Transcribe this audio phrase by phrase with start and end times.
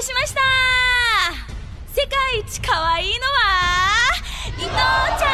[0.00, 0.40] せしました。
[1.92, 4.14] 世界一可愛いのは
[4.46, 4.68] 伊藤
[5.18, 5.27] ちゃん。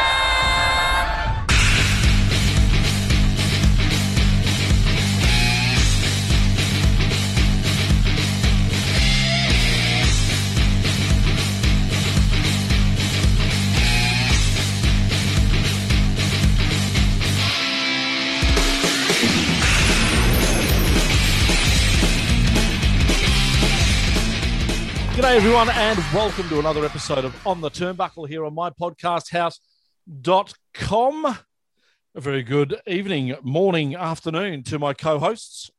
[25.25, 29.31] G'day, everyone, and welcome to another episode of On the Turnbuckle here on my podcast
[29.31, 31.25] house.com.
[31.25, 35.71] A very good evening, morning, afternoon to my co hosts,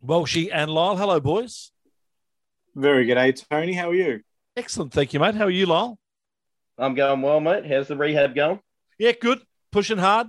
[0.00, 0.96] Welshie and Lyle.
[0.96, 1.72] Hello, boys.
[2.76, 3.72] Very good, eh, Tony?
[3.72, 4.20] How are you?
[4.56, 4.92] Excellent.
[4.92, 5.34] Thank you, mate.
[5.34, 5.98] How are you, Lyle?
[6.78, 7.66] I'm going well, mate.
[7.66, 8.60] How's the rehab going?
[8.96, 9.42] Yeah, good.
[9.72, 10.28] Pushing hard,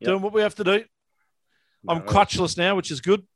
[0.00, 0.08] Yep.
[0.08, 0.84] doing what we have to do.
[1.88, 3.26] I'm No, crutchless now, which is good.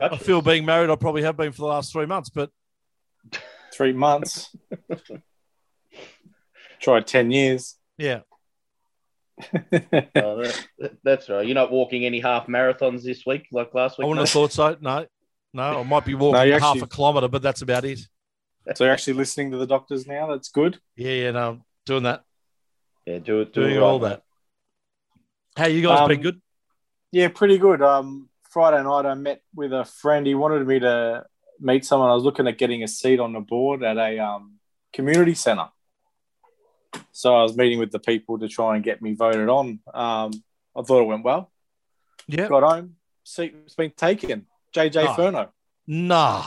[0.00, 2.50] I feel being married, I probably have been for the last three months, but
[3.72, 4.54] Three months.
[6.80, 7.76] Tried 10 years.
[7.98, 8.20] yeah.
[9.52, 11.44] Oh, that- that- that's right.
[11.46, 14.04] You're not walking any half marathons this week like last week.
[14.04, 14.08] I week.
[14.08, 14.40] wouldn't have mate?
[14.50, 14.76] thought so.
[14.80, 15.06] No,
[15.52, 17.98] no, I might be walking No, half actually- a kilometre, but that's about it.
[18.74, 20.26] so you're actually listening to the doctors now?
[20.28, 20.78] That's good.
[20.96, 22.24] Yeah, yeah, no, I'm doing that.
[23.04, 23.52] Yeah, do it.
[23.52, 24.22] Do doing it all right, that.
[25.56, 26.40] How you guys Um, been good?
[27.12, 27.82] Yeah, pretty good.
[27.82, 30.26] Um, Friday night, I met with a friend.
[30.26, 31.26] He wanted me to
[31.60, 32.08] meet someone.
[32.08, 34.54] I was looking at getting a seat on the board at a um,
[34.94, 35.68] community centre.
[37.12, 39.80] So I was meeting with the people to try and get me voted on.
[39.92, 40.30] Um,
[40.74, 41.52] I thought it went well.
[42.28, 42.48] Yeah.
[42.48, 44.46] Got home, seat's been taken.
[44.74, 45.14] JJ Oh.
[45.14, 45.48] Furno.
[45.86, 46.42] No,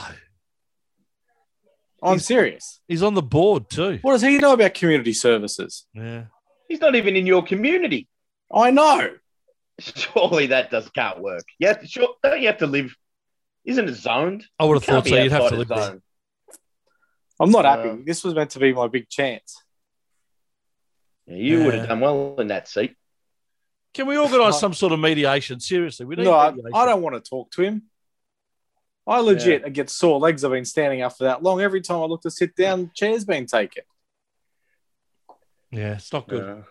[2.02, 2.80] I'm He's- serious.
[2.88, 4.00] he's on the board too.
[4.02, 5.86] What does he know about community services?
[5.94, 6.24] Yeah.
[6.68, 8.08] He's not even in your community.
[8.52, 9.10] I know.
[9.80, 11.44] Surely that does can't work.
[11.58, 12.94] Yeah, sure, don't you have to live?
[13.64, 14.46] Isn't it zoned?
[14.58, 15.16] I would have thought so.
[15.16, 16.00] You'd have to of live there.
[17.38, 18.02] I'm not Uh, happy.
[18.04, 19.62] This was meant to be my big chance.
[21.26, 22.96] Yeah, you would have done well in that seat.
[23.94, 25.60] Can we organise some sort of mediation?
[25.60, 26.72] Seriously, we need No, I, mediation.
[26.74, 27.82] I don't want to talk to him.
[29.06, 30.44] I legit get sore legs.
[30.44, 31.60] I've been standing up for that long.
[31.60, 33.82] Every time I look to sit down, chair's been taken.
[35.70, 36.44] Yeah, it's not good.
[36.44, 36.62] Uh,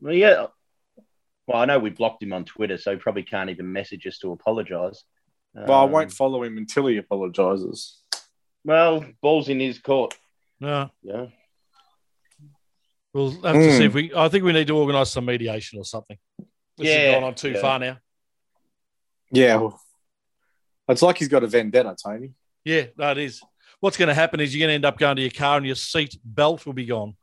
[0.00, 0.46] well, yeah.
[1.48, 4.18] Well, I know we blocked him on Twitter, so he probably can't even message us
[4.18, 5.02] to apologise.
[5.54, 8.02] Well, I Um, won't follow him until he apologises.
[8.64, 10.14] Well, balls in his court.
[10.60, 11.28] No, Yeah.
[13.14, 13.78] we'll have to Hmm.
[13.78, 14.12] see if we.
[14.14, 16.18] I think we need to organise some mediation or something.
[16.76, 17.60] This Yeah, has gone on too yeah.
[17.62, 17.98] far now.
[19.30, 19.80] Yeah, well,
[20.88, 22.34] it's like he's got a vendetta, Tony.
[22.64, 23.40] Yeah, that is.
[23.80, 25.64] What's going to happen is you're going to end up going to your car and
[25.64, 27.16] your seat belt will be gone.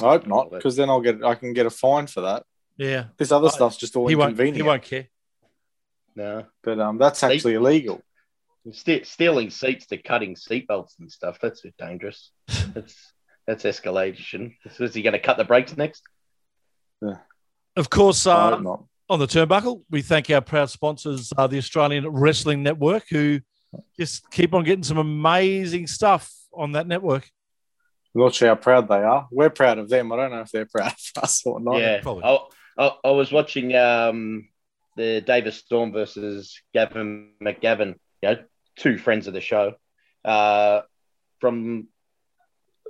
[0.00, 2.44] I hope not, because then I'll get I can get a fine for that.
[2.76, 4.30] Yeah, This other I- stuff's just all he won't.
[4.30, 4.56] inconvenient.
[4.56, 5.08] He won't care.
[6.14, 6.44] No.
[6.62, 8.02] But um, that's They- actually illegal.
[8.72, 11.38] Ste- stealing seats to cutting seatbelts and stuff.
[11.40, 12.32] That's a bit dangerous.
[12.74, 13.12] That's
[13.46, 14.56] that's escalation.
[14.72, 16.02] So is he going to cut the brakes next?
[17.76, 18.84] Of course, I uh, hope not.
[19.08, 23.38] on the turnbuckle, we thank our proud sponsors, uh, the Australian Wrestling Network, who
[23.98, 27.28] just keep on getting some amazing stuff on that network.
[28.16, 29.28] I'm not sure how proud they are.
[29.30, 30.10] We're proud of them.
[30.10, 31.76] I don't know if they're proud of us or not.
[31.76, 32.00] yeah.
[32.00, 32.24] probably.
[32.24, 32.38] I,
[32.78, 34.48] I, I was watching um,
[34.96, 37.96] the Davis Storm versus Gavin McGavin.
[38.22, 38.36] You know,
[38.76, 39.74] two friends of the show.
[40.24, 40.80] Uh,
[41.40, 41.88] from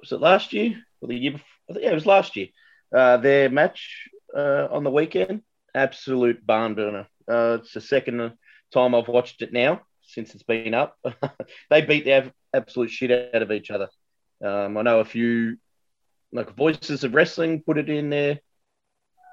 [0.00, 1.80] was it last year or the year before?
[1.82, 2.46] Yeah, it was last year.
[2.94, 5.42] Uh, their match uh, on the weekend,
[5.74, 7.08] absolute barn burner.
[7.28, 8.32] Uh, it's the second
[8.72, 10.96] time I've watched it now since it's been up.
[11.70, 13.88] they beat the ab- absolute shit out of each other.
[14.44, 15.56] Um, I know a few
[16.32, 18.40] like Voices of Wrestling put it in their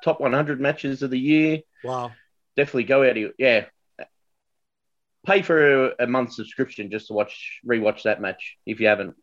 [0.03, 1.62] top 100 matches of the year.
[1.84, 2.12] Wow.
[2.56, 3.66] Definitely go out of your, yeah.
[5.25, 9.16] Pay for a, a month subscription just to watch rewatch that match if you haven't.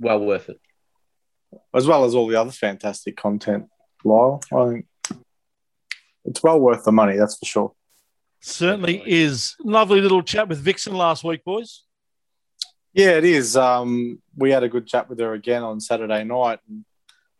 [0.00, 0.60] Well worth it.
[1.74, 3.68] As well as all the other fantastic content,
[4.04, 4.40] Lyle.
[4.52, 4.86] I think
[6.24, 7.72] it's well worth the money, that's for sure.
[8.40, 9.54] Certainly is.
[9.60, 11.84] Lovely little chat with Vixen last week, boys.
[12.92, 13.56] Yeah, it is.
[13.56, 16.60] Um, we had a good chat with her again on Saturday night.
[16.68, 16.84] And,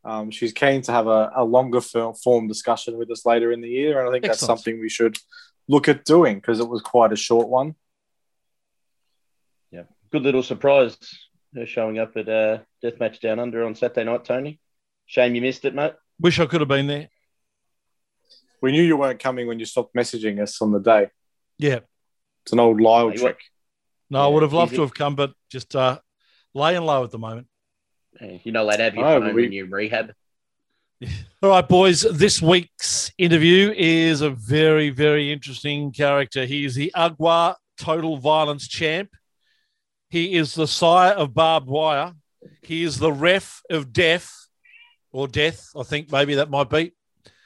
[0.04, 3.68] um, she's keen to have a, a longer form discussion with us later in the
[3.68, 4.00] year.
[4.00, 5.16] And I think that's something we should
[5.68, 7.74] look at doing because it was quite a short one.
[9.70, 9.84] Yeah.
[10.10, 10.96] Good little surprise.
[11.54, 14.58] Her showing up at uh, Deathmatch Down Under on Saturday night, Tony.
[15.06, 15.92] Shame you missed it, mate.
[16.18, 17.08] Wish I could have been there.
[18.62, 21.08] We knew you weren't coming when you stopped messaging us on the day.
[21.58, 21.80] Yeah.
[22.44, 23.38] It's an old Lyle Hey, trick.
[24.08, 24.76] No, I would have loved easy.
[24.76, 25.98] to have come, but just uh,
[26.54, 27.46] laying low at the moment.
[28.20, 30.12] You're not allowed to have your No, phone we- when you're in rehab.
[31.42, 32.02] All right, boys.
[32.02, 36.44] This week's interview is a very, very interesting character.
[36.46, 39.10] He is the UGWA total violence champ.
[40.10, 42.12] He is the sire of barbed wire.
[42.62, 44.32] He is the ref of death
[45.10, 45.70] or death.
[45.76, 46.92] I think maybe that might be.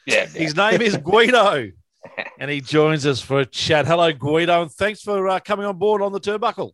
[0.07, 0.27] Yeah.
[0.27, 1.73] His name is Gweedo,
[2.39, 3.87] and he joins us for a chat.
[3.87, 6.73] Hello, Gweedo, and thanks for uh, coming on board on the turnbuckle.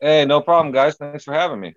[0.00, 0.96] Hey, no problem, guys.
[0.96, 1.74] Thanks for having me.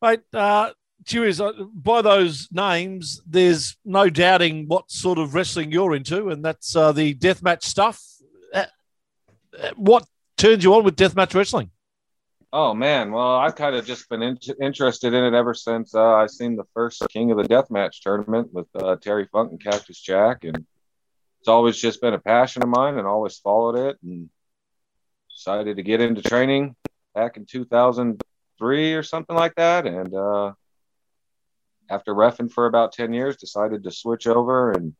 [0.00, 0.70] Mate, uh,
[1.04, 1.40] Cheers.
[1.40, 6.74] Uh, by those names, there's no doubting what sort of wrestling you're into, and that's
[6.74, 8.02] uh, the deathmatch stuff.
[8.52, 8.64] Uh,
[9.58, 10.06] uh, what
[10.38, 11.70] turns you on with deathmatch wrestling?
[12.52, 16.14] Oh man, well I've kind of just been in- interested in it ever since uh,
[16.14, 20.00] I seen the first King of the Deathmatch tournament with uh, Terry Funk and Cactus
[20.00, 20.64] Jack, and
[21.40, 24.30] it's always just been a passion of mine, and always followed it, and
[25.36, 26.76] decided to get into training
[27.14, 30.52] back in 2003 or something like that, and uh,
[31.90, 34.94] after refing for about 10 years, decided to switch over and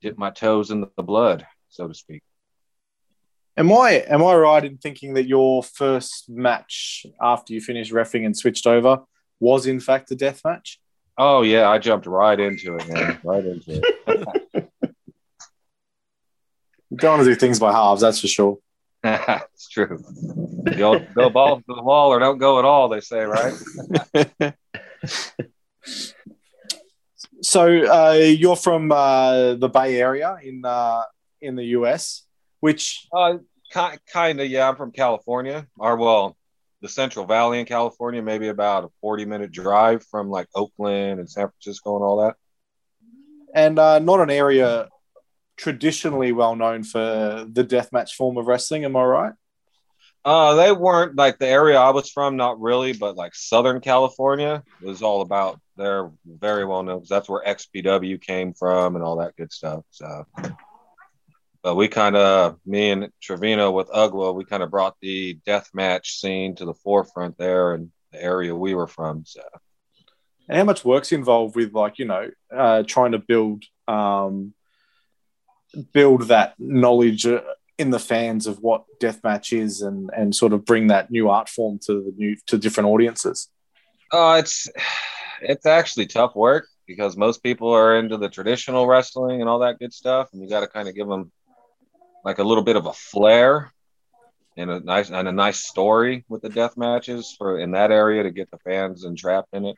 [0.00, 2.22] dip my toes in the blood, so to speak.
[3.58, 8.26] Am I am I right in thinking that your first match after you finished refing
[8.26, 9.00] and switched over
[9.40, 10.78] was in fact a death match?
[11.16, 13.18] Oh yeah, I jumped right into it, man.
[13.24, 14.70] Right into it.
[16.94, 18.58] Don't want to do things by halves, that's for sure.
[19.54, 20.02] it's true.
[20.76, 23.54] Go, go ball to the wall or don't go at all, they say, right?
[27.42, 31.02] so uh, you're from uh, the Bay Area in uh,
[31.40, 32.22] in the US,
[32.60, 33.38] which Uh,
[33.72, 34.68] ki- kind of, yeah.
[34.68, 36.36] I'm from California, or well,
[36.82, 41.30] the Central Valley in California, maybe about a 40 minute drive from like Oakland and
[41.30, 42.34] San Francisco and all that.
[43.54, 44.88] and uh, not an area
[45.56, 48.84] traditionally well known for the deathmatch form of wrestling.
[48.84, 49.32] Am I right?
[50.26, 54.64] Uh, they weren't like the area I was from, not really, but like Southern California
[54.82, 55.60] was all about.
[55.76, 59.84] They're very well known because that's where XPW came from and all that good stuff.
[59.90, 60.26] So,
[61.62, 65.70] but we kind of, me and Trevino with Ugwa, we kind of brought the death
[65.72, 69.24] match scene to the forefront there in the area we were from.
[69.24, 69.42] So,
[70.48, 74.54] And how much work's involved with like you know uh, trying to build um,
[75.92, 77.40] build that knowledge uh,
[77.78, 81.48] in the fans of what deathmatch is and and sort of bring that new art
[81.48, 83.48] form to the new to different audiences.
[84.12, 84.68] uh, it's
[85.42, 89.78] it's actually tough work because most people are into the traditional wrestling and all that
[89.78, 91.30] good stuff, and you got to kind of give them
[92.24, 93.72] like a little bit of a flair
[94.56, 98.22] and a nice and a nice story with the death matches for in that area
[98.22, 99.76] to get the fans entrapped in it.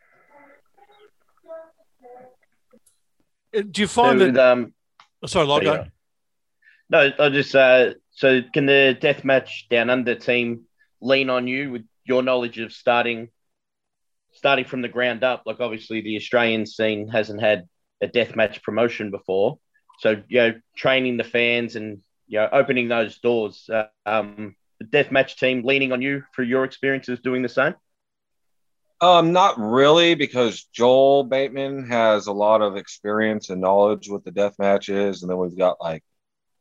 [3.57, 4.53] Uh, Do you find So, that?
[4.53, 4.75] um,
[5.27, 5.85] Sorry, Log, yeah.
[6.91, 10.65] No, I just uh, so can the deathmatch down under team
[11.01, 13.29] lean on you with your knowledge of starting
[14.33, 15.43] starting from the ground up?
[15.45, 17.69] Like obviously the Australian scene hasn't had
[18.01, 19.59] a deathmatch promotion before,
[19.99, 23.69] so you know training the fans and you know opening those doors.
[23.71, 27.75] Uh, um, the deathmatch team leaning on you for your experiences doing the same.
[29.01, 34.33] Um, not really, because Joel Bateman has a lot of experience and knowledge with the
[34.33, 36.03] death matches, and then we've got like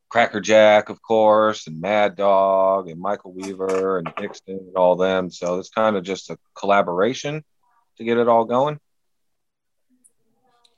[0.09, 5.31] Cracker Jack, of course, and Mad Dog, and Michael Weaver, and Dixon, and all them.
[5.31, 7.43] So it's kind of just a collaboration
[7.97, 8.79] to get it all going.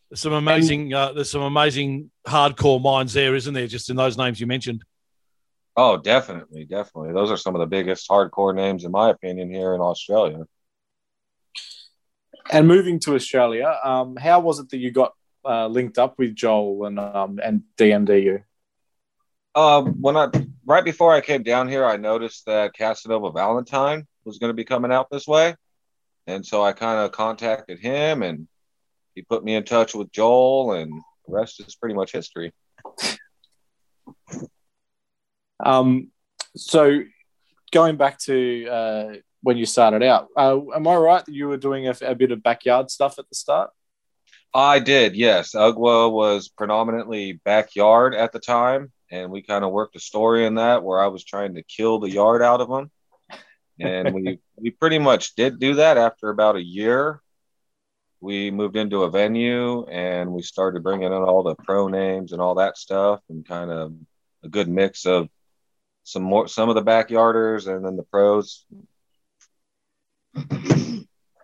[0.09, 3.67] There's some amazing, uh, there's some amazing hardcore minds there, isn't there?
[3.67, 4.83] Just in those names you mentioned.
[5.75, 7.13] Oh, definitely, definitely.
[7.13, 10.45] Those are some of the biggest hardcore names, in my opinion, here in Australia.
[12.49, 15.13] And moving to Australia, um, how was it that you got
[15.45, 18.43] uh, linked up with Joel and um, and DMDU?
[19.55, 20.29] Um, when I
[20.65, 24.63] right before I came down here, I noticed that Casanova Valentine was going to be
[24.63, 25.55] coming out this way,
[26.27, 28.47] and so I kind of contacted him, and
[29.13, 30.91] he put me in touch with Joel, and
[31.27, 32.51] the rest is pretty much history.
[35.63, 36.11] Um,
[36.55, 37.01] so
[37.71, 41.57] going back to uh, when you started out, uh, am I right that you were
[41.57, 43.71] doing a, a bit of backyard stuff at the start?
[44.53, 45.53] I did, yes.
[45.53, 50.55] Ugwa was predominantly backyard at the time, and we kind of worked a story in
[50.55, 52.91] that where I was trying to kill the yard out of them,
[53.79, 57.21] and we we pretty much did do that after about a year.
[58.21, 62.41] We moved into a venue and we started bringing in all the pro names and
[62.41, 63.93] all that stuff, and kind of
[64.43, 65.29] a good mix of
[66.03, 68.65] some more some of the backyarders and then the pros.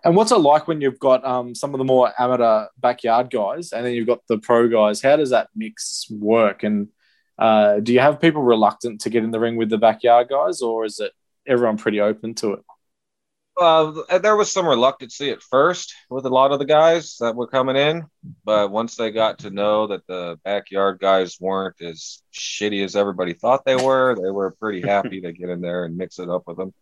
[0.04, 3.72] And what's it like when you've got um, some of the more amateur backyard guys,
[3.72, 5.02] and then you've got the pro guys?
[5.02, 6.62] How does that mix work?
[6.62, 6.88] And
[7.38, 10.62] uh, do you have people reluctant to get in the ring with the backyard guys,
[10.62, 11.10] or is it
[11.44, 12.60] everyone pretty open to it?
[13.56, 17.48] Uh, there was some reluctancy at first with a lot of the guys that were
[17.48, 18.04] coming in,
[18.44, 23.32] but once they got to know that the backyard guys weren't as shitty as everybody
[23.32, 26.42] thought they were, they were pretty happy to get in there and mix it up
[26.46, 26.72] with them.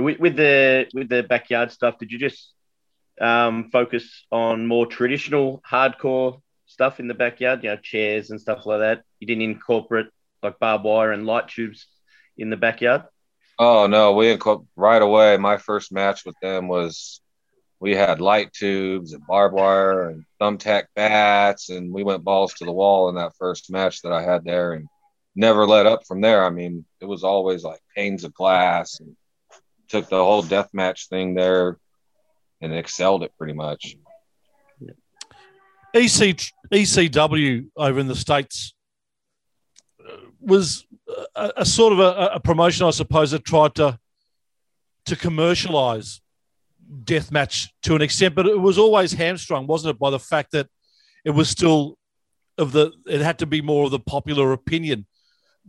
[0.00, 2.52] With, with the with the backyard stuff, did you just
[3.20, 7.62] um, focus on more traditional hardcore stuff in the backyard?
[7.62, 9.02] You know, chairs and stuff like that.
[9.18, 10.06] You didn't incorporate
[10.42, 11.86] like barbed wire and light tubes
[12.38, 13.04] in the backyard.
[13.58, 15.36] Oh no, we inco- right away.
[15.36, 17.20] My first match with them was
[17.78, 22.64] we had light tubes and barbed wire and thumbtack bats, and we went balls to
[22.64, 24.86] the wall in that first match that I had there, and
[25.34, 26.44] never let up from there.
[26.44, 29.16] I mean, it was always like panes of glass, and
[29.90, 31.78] took the whole death match thing there,
[32.60, 33.96] and excelled it pretty much.
[35.94, 36.40] EC,
[36.72, 38.74] ECW over in the States
[40.00, 40.86] uh, was
[41.34, 43.98] a, a sort of a, a, promotion, I suppose, that tried to
[45.06, 46.20] to commercialize
[47.04, 50.68] deathmatch to an extent, but it was always hamstrung, wasn't it, by the fact that
[51.24, 51.96] it was still
[52.58, 55.06] of the it had to be more of the popular opinion.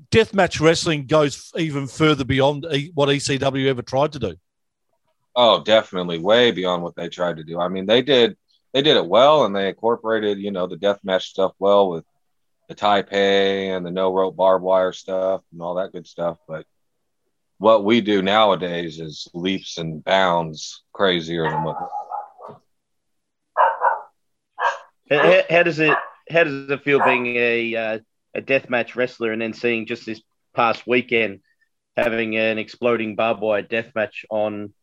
[0.10, 4.36] Deathmatch wrestling goes even further beyond what ECW ever tried to do.
[5.36, 7.60] Oh, definitely, way beyond what they tried to do.
[7.60, 8.38] I mean, they did
[8.74, 12.06] they did it well, and they incorporated you know the deathmatch stuff well with
[12.68, 16.38] the Taipei and the no rope barbed wire stuff and all that good stuff.
[16.48, 16.66] But
[17.58, 21.78] what we do nowadays is leaps and bounds crazier than what.
[25.10, 25.98] How, how does it
[26.30, 28.00] how does it feel being a uh,
[28.36, 30.22] a deathmatch wrestler and then seeing just this
[30.54, 31.40] past weekend
[31.98, 34.74] having an exploding barbed wire deathmatch on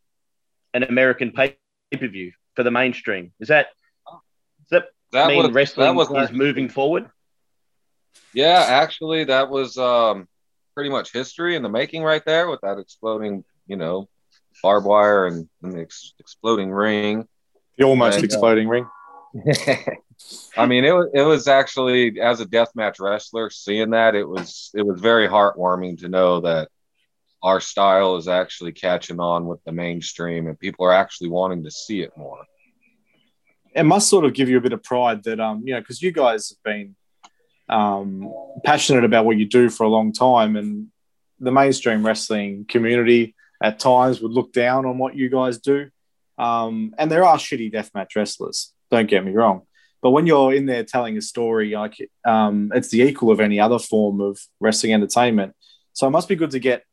[0.75, 1.57] an American pay
[1.93, 3.33] per view for the mainstream?
[3.41, 3.69] Is that
[4.07, 7.11] does that, that mean was, wrestling that was is moving forward?
[8.35, 10.29] Yeah, actually, that was um,
[10.75, 14.09] pretty much history in the making right there with that exploding, you know,
[14.63, 17.27] barbed wire and, and the ex- exploding ring.
[17.79, 18.87] The almost and, exploding uh, ring.
[20.57, 24.71] I mean, it was it was actually as a deathmatch wrestler, seeing that it was
[24.75, 26.69] it was very heartwarming to know that
[27.43, 31.71] our style is actually catching on with the mainstream and people are actually wanting to
[31.71, 32.45] see it more.
[33.75, 36.03] It must sort of give you a bit of pride that um you know because
[36.03, 36.97] you guys have been
[37.69, 38.33] um,
[38.65, 40.89] passionate about what you do for a long time, and
[41.39, 45.91] the mainstream wrestling community at times would look down on what you guys do.
[46.39, 48.73] Um, and there are shitty deathmatch wrestlers.
[48.91, 49.63] Don't get me wrong,
[50.01, 53.59] but when you're in there telling a story, like um, it's the equal of any
[53.59, 55.55] other form of wrestling entertainment.
[55.93, 56.85] So it must be good to get,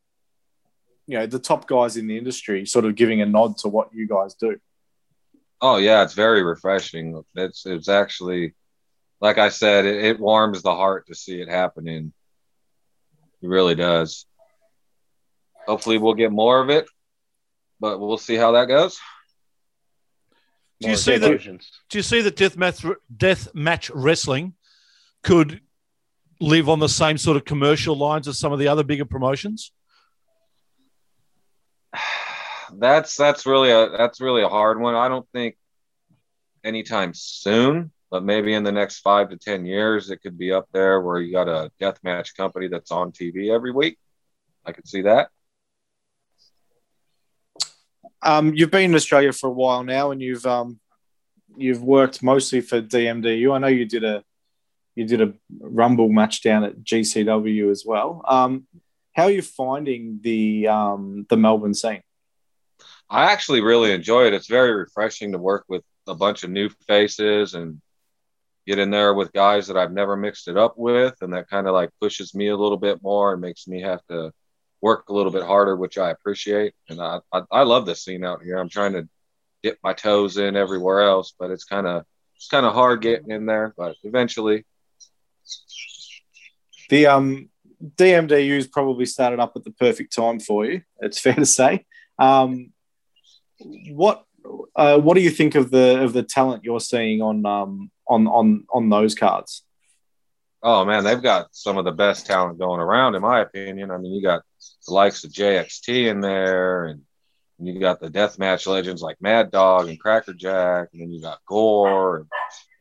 [1.06, 3.94] you know, the top guys in the industry sort of giving a nod to what
[3.94, 4.58] you guys do.
[5.62, 7.24] Oh yeah, it's very refreshing.
[7.36, 8.56] It's it's actually
[9.22, 12.14] like I said, it, it warms the heart to see it happening.
[13.42, 14.26] It really does.
[15.68, 16.88] Hopefully, we'll get more of it,
[17.80, 19.00] but we'll see how that goes.
[20.82, 21.62] Do you see that?
[21.89, 24.53] Do you see that death match death match wrestling
[25.24, 25.62] could
[26.39, 29.72] live on the same sort of commercial lines as some of the other bigger promotions?
[32.77, 34.96] That's that's really a that's really a hard one.
[34.96, 35.55] I don't think
[36.63, 40.67] anytime soon but maybe in the next five to ten years it could be up
[40.72, 43.98] there where you got a death match company that's on TV every week.
[44.65, 45.29] I could see that.
[48.25, 50.79] Um, you've been in Australia for a while now, and you've um,
[51.55, 53.53] you've worked mostly for DMDU.
[53.53, 54.24] I know you did a
[54.96, 58.24] you did a Rumble match down at GCW as well.
[58.27, 58.65] Um,
[59.13, 62.01] how are you finding the um, the Melbourne scene?
[63.10, 64.34] I actually really enjoy it.
[64.34, 67.79] It's very refreshing to work with a bunch of new faces and
[68.65, 71.67] get in there with guys that I've never mixed it up with, and that kind
[71.67, 74.32] of like pushes me a little bit more and makes me have to
[74.86, 76.74] work a little bit harder, which I appreciate.
[76.89, 78.58] And I I, I love this scene out here.
[78.58, 79.10] I'm trying to
[79.63, 83.32] dip my toes in everywhere else, but it's kind of it's kind of hard getting
[83.32, 84.63] in there, but eventually.
[86.89, 87.50] The um
[87.98, 90.82] DMDU's probably started up at the perfect time for you.
[91.00, 91.86] It's fair to say.
[92.20, 92.72] Um,
[94.01, 94.24] what
[94.75, 98.27] uh, what do you think of the of the talent you're seeing on um, on
[98.27, 99.63] on on those cards?
[100.64, 103.92] Oh man, they've got some of the best talent going around, in my opinion.
[103.92, 104.42] I mean, you got
[104.88, 107.02] the likes of JXT in there, and,
[107.60, 111.22] and you got the deathmatch legends like Mad Dog and Cracker Jack, and then you
[111.22, 112.18] got Gore.
[112.18, 112.28] And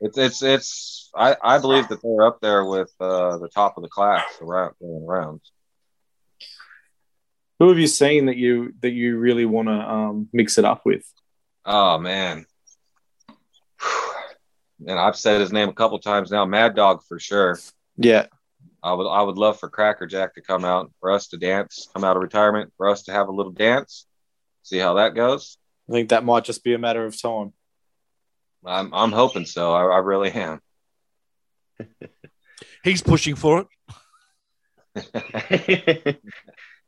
[0.00, 3.82] it's it's it's I, I believe that they're up there with uh, the top of
[3.82, 5.40] the class around going around.
[7.58, 10.82] Who have you seen that you that you really want to um, mix it up
[10.84, 11.04] with?
[11.64, 12.46] Oh man,
[14.86, 16.44] and I've said his name a couple times now.
[16.44, 17.58] Mad Dog for sure.
[17.96, 18.26] Yeah,
[18.82, 21.88] I would I would love for Cracker Jack to come out for us to dance,
[21.94, 24.06] come out of retirement, for us to have a little dance.
[24.62, 25.56] see how that goes.
[25.88, 27.52] I think that might just be a matter of time.
[28.64, 29.72] I'm I'm hoping so.
[29.72, 30.60] I, I really am.
[32.84, 33.66] He's pushing for
[34.94, 36.18] it.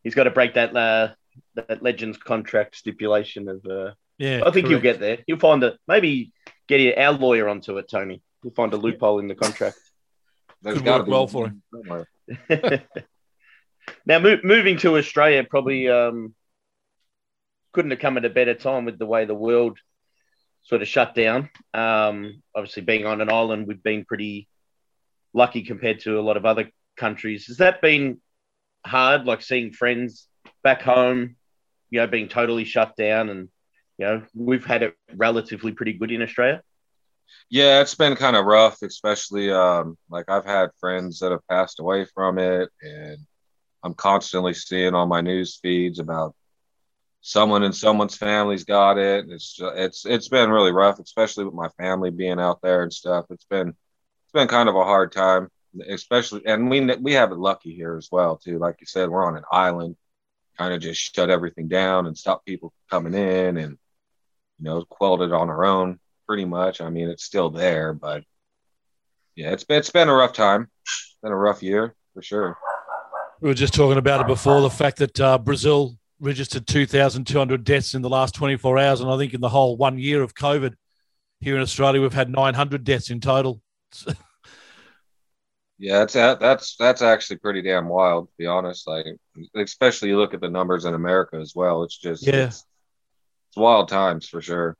[0.02, 1.14] He's got to break that uh,
[1.54, 3.64] that Legends contract stipulation of.
[3.64, 4.68] Uh, yeah, I think correct.
[4.68, 5.18] he'll get there.
[5.26, 6.32] He'll find a maybe
[6.68, 8.22] get our lawyer onto it, Tony.
[8.42, 9.78] We'll find a loophole in the contract.
[10.62, 11.62] There's Could work well for him.
[14.06, 16.34] now, mo- moving to Australia probably um,
[17.72, 19.78] couldn't have come at a better time with the way the world
[20.62, 21.50] sort of shut down.
[21.72, 24.48] Um, obviously, being on an island, we've been pretty
[25.32, 27.46] lucky compared to a lot of other countries.
[27.46, 28.20] Has that been
[28.84, 30.26] hard, like seeing friends
[30.64, 31.36] back home,
[31.90, 33.28] you know, being totally shut down?
[33.28, 33.48] And,
[33.98, 36.62] you know, we've had it relatively pretty good in Australia.
[37.48, 41.80] Yeah, it's been kind of rough, especially um, like I've had friends that have passed
[41.80, 43.18] away from it, and
[43.82, 46.34] I'm constantly seeing on my news feeds about
[47.20, 49.26] someone in someone's family's got it.
[49.28, 53.26] It's it's it's been really rough, especially with my family being out there and stuff.
[53.30, 55.48] It's been it's been kind of a hard time,
[55.88, 58.58] especially and we we have it lucky here as well too.
[58.58, 59.96] Like you said, we're on an island,
[60.58, 63.78] kind of just shut everything down and stop people coming in, and
[64.58, 66.80] you know quelled it on our own pretty much.
[66.80, 68.24] I mean, it's still there, but
[69.34, 70.68] yeah, it's been it's been a rough time.
[70.84, 72.56] It's been a rough year for sure.
[73.40, 77.94] We were just talking about it before the fact that uh, Brazil registered 2,200 deaths
[77.94, 79.00] in the last 24 hours.
[79.00, 80.74] And I think in the whole one year of COVID
[81.40, 83.60] here in Australia, we've had 900 deaths in total.
[85.78, 88.86] yeah, that's that's that's actually pretty damn wild, to be honest.
[88.86, 89.06] Like,
[89.54, 91.82] especially you look at the numbers in America as well.
[91.82, 92.64] It's just yeah, it's,
[93.56, 94.76] it's wild times for sure.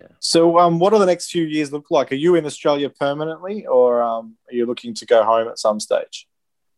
[0.00, 0.06] Yeah.
[0.20, 2.12] So, um, what do the next few years look like?
[2.12, 5.80] Are you in Australia permanently, or um, are you looking to go home at some
[5.80, 6.28] stage?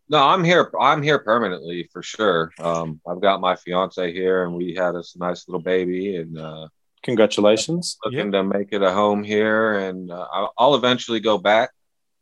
[0.08, 0.72] No, I'm here.
[0.80, 2.50] I'm here permanently for sure.
[2.58, 6.16] Um, I've got my fiance here, and we had us a nice little baby.
[6.16, 6.68] And uh,
[7.02, 7.98] congratulations!
[8.02, 11.70] Looking to make it a home here, and uh, I'll eventually go back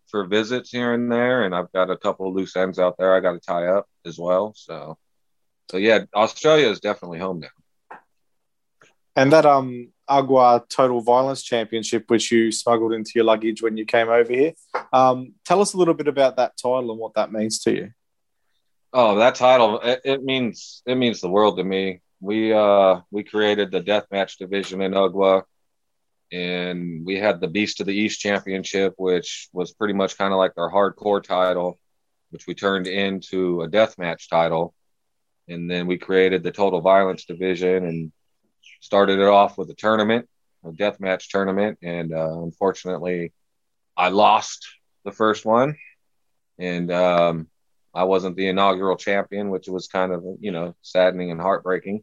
[0.08, 1.44] for visits here and there.
[1.44, 3.86] And I've got a couple of loose ends out there I got to tie up
[4.04, 4.52] as well.
[4.56, 4.98] So,
[5.70, 7.48] so yeah, Australia is definitely home now.
[9.16, 13.84] And that um UGWA Total Violence Championship, which you smuggled into your luggage when you
[13.84, 14.54] came over here.
[14.92, 17.92] Um, tell us a little bit about that title and what that means to you.
[18.92, 22.00] Oh, that title it, it means it means the world to me.
[22.20, 25.44] We uh we created the deathmatch division in UGWA,
[26.32, 30.38] and we had the Beast of the East Championship, which was pretty much kind of
[30.38, 31.78] like our hardcore title,
[32.30, 34.74] which we turned into a deathmatch title,
[35.48, 38.12] and then we created the Total Violence division and
[38.80, 40.28] started it off with a tournament,
[40.64, 43.32] a death match tournament, and uh, unfortunately,
[43.96, 44.66] I lost
[45.04, 45.76] the first one,
[46.58, 47.48] and um,
[47.94, 52.02] I wasn't the inaugural champion, which was kind of you know saddening and heartbreaking.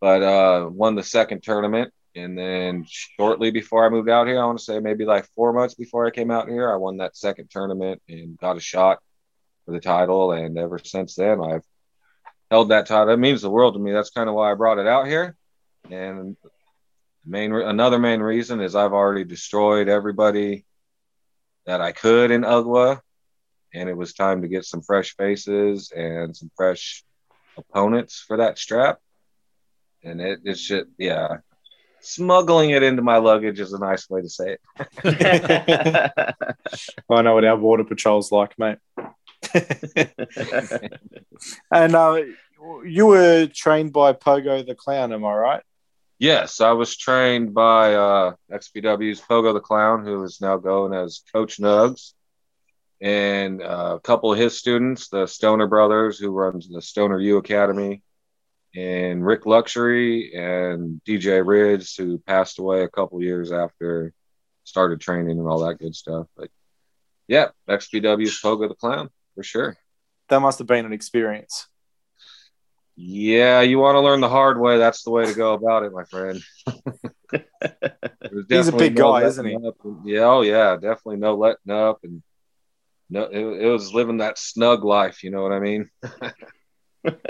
[0.00, 4.46] But uh, won the second tournament, and then shortly before I moved out here, I
[4.46, 7.16] want to say maybe like four months before I came out here, I won that
[7.16, 8.98] second tournament and got a shot
[9.64, 10.32] for the title.
[10.32, 11.64] And ever since then, I've
[12.50, 13.12] held that title.
[13.12, 13.92] It means the world to me.
[13.92, 15.36] That's kind of why I brought it out here.
[15.90, 16.36] And
[17.24, 20.64] main another main reason is I've already destroyed everybody
[21.66, 23.00] that I could in UGWA,
[23.74, 27.04] and it was time to get some fresh faces and some fresh
[27.56, 28.98] opponents for that strap.
[30.04, 31.38] And it, it's just yeah,
[32.00, 34.60] smuggling it into my luggage is a nice way to say it.
[37.10, 38.78] I know what our border patrol's like, mate.
[41.72, 42.20] and uh,
[42.84, 45.62] you were trained by Pogo the Clown, am I right?
[46.18, 51.22] Yes, I was trained by uh, XPW's Pogo the Clown, who is now going as
[51.30, 52.14] Coach Nugs,
[53.02, 57.36] and uh, a couple of his students, the Stoner brothers, who runs the Stoner U
[57.36, 58.02] Academy,
[58.74, 64.14] and Rick Luxury and DJ Ridge, who passed away a couple years after
[64.64, 66.26] started training and all that good stuff.
[66.34, 66.48] But
[67.28, 69.76] yeah, XPW's Pogo the Clown for sure.
[70.28, 71.68] That must have been an experience.
[72.96, 74.78] Yeah, you want to learn the hard way.
[74.78, 76.42] That's the way to go about it, my friend.
[78.48, 79.58] He's a big no guy, isn't he?
[80.04, 82.22] Yeah, oh yeah, definitely no letting up, and
[83.10, 85.22] no, it, it was living that snug life.
[85.22, 85.90] You know what I mean?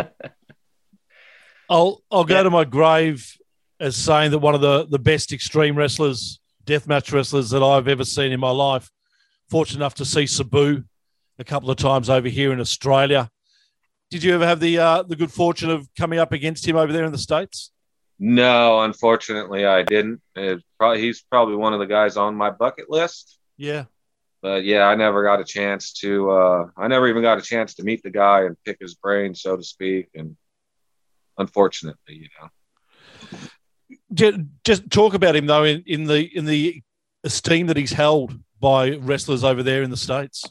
[1.68, 2.42] I'll I'll go yeah.
[2.44, 3.36] to my grave
[3.80, 8.04] as saying that one of the the best extreme wrestlers, deathmatch wrestlers that I've ever
[8.04, 8.88] seen in my life.
[9.50, 10.84] Fortunate enough to see Sabu
[11.38, 13.30] a couple of times over here in Australia.
[14.10, 16.92] Did you ever have the uh, the good fortune of coming up against him over
[16.92, 17.72] there in the states?
[18.18, 20.22] No, unfortunately, I didn't.
[20.78, 23.38] Probably, he's probably one of the guys on my bucket list.
[23.56, 23.84] Yeah,
[24.42, 26.30] but yeah, I never got a chance to.
[26.30, 29.34] Uh, I never even got a chance to meet the guy and pick his brain,
[29.34, 30.08] so to speak.
[30.14, 30.36] And
[31.36, 32.48] unfortunately, you know.
[34.64, 36.82] Just talk about him though in, in the in the
[37.24, 40.44] esteem that he's held by wrestlers over there in the states.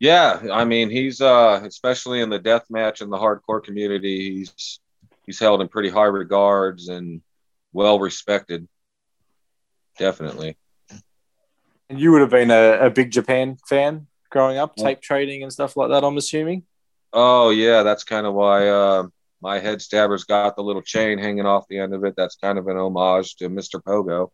[0.00, 4.80] Yeah, I mean, he's uh, especially in the death match and the hardcore community, he's
[5.26, 7.20] he's held in pretty high regards and
[7.72, 8.66] well respected.
[9.98, 10.56] Definitely.
[11.90, 14.84] And you would have been a, a big Japan fan growing up, Yeah.
[14.84, 16.04] tape trading and stuff like that.
[16.04, 16.64] I'm assuming.
[17.12, 19.02] Oh yeah, that's kind of why uh,
[19.42, 22.14] my head stabber's got the little chain hanging off the end of it.
[22.16, 23.82] That's kind of an homage to Mr.
[23.82, 24.30] Pogo,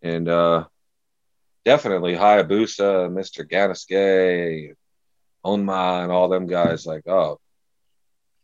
[0.00, 0.64] and uh,
[1.64, 3.48] definitely Hayabusa, Mr.
[3.48, 4.74] Gannosuke,
[5.44, 6.86] Onma, and all them guys.
[6.86, 7.38] Like, oh,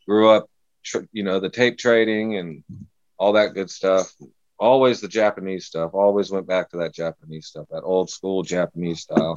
[0.06, 0.48] grew up,
[0.82, 2.64] tr- you know, the tape trading and
[3.18, 4.12] all that good stuff.
[4.58, 5.92] Always the Japanese stuff.
[5.94, 9.36] Always went back to that Japanese stuff, that old school Japanese style.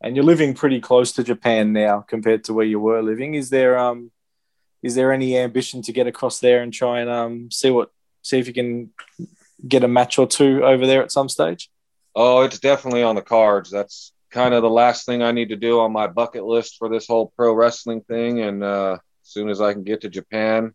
[0.00, 3.34] and you're living pretty close to Japan now compared to where you were living.
[3.34, 4.10] Is there um
[4.82, 7.90] is there any ambition to get across there and try and um see what
[8.22, 8.90] see if you can
[9.66, 11.70] get a match or two over there at some stage?
[12.14, 13.70] Oh, it's definitely on the cards.
[13.70, 16.88] That's kind of the last thing I need to do on my bucket list for
[16.88, 18.40] this whole pro wrestling thing.
[18.40, 20.74] And uh, as soon as I can get to Japan,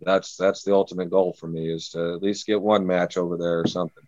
[0.00, 3.36] that's that's the ultimate goal for me is to at least get one match over
[3.36, 4.04] there or something.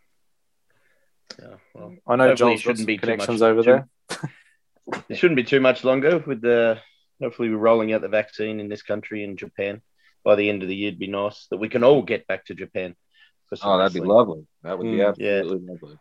[1.41, 3.85] Yeah, well, I know Hopefully Joel's it got shouldn't be too connections much- over too-
[4.19, 5.03] there.
[5.09, 6.79] it shouldn't be too much longer with the
[7.21, 9.81] hopefully we're rolling out the vaccine in this country in Japan
[10.25, 10.89] by the end of the year.
[10.89, 12.95] It'd be nice that we can all get back to Japan.
[13.49, 14.47] For Oh, that'd be lovely.
[14.63, 15.99] That would be Mm, absolutely lovely.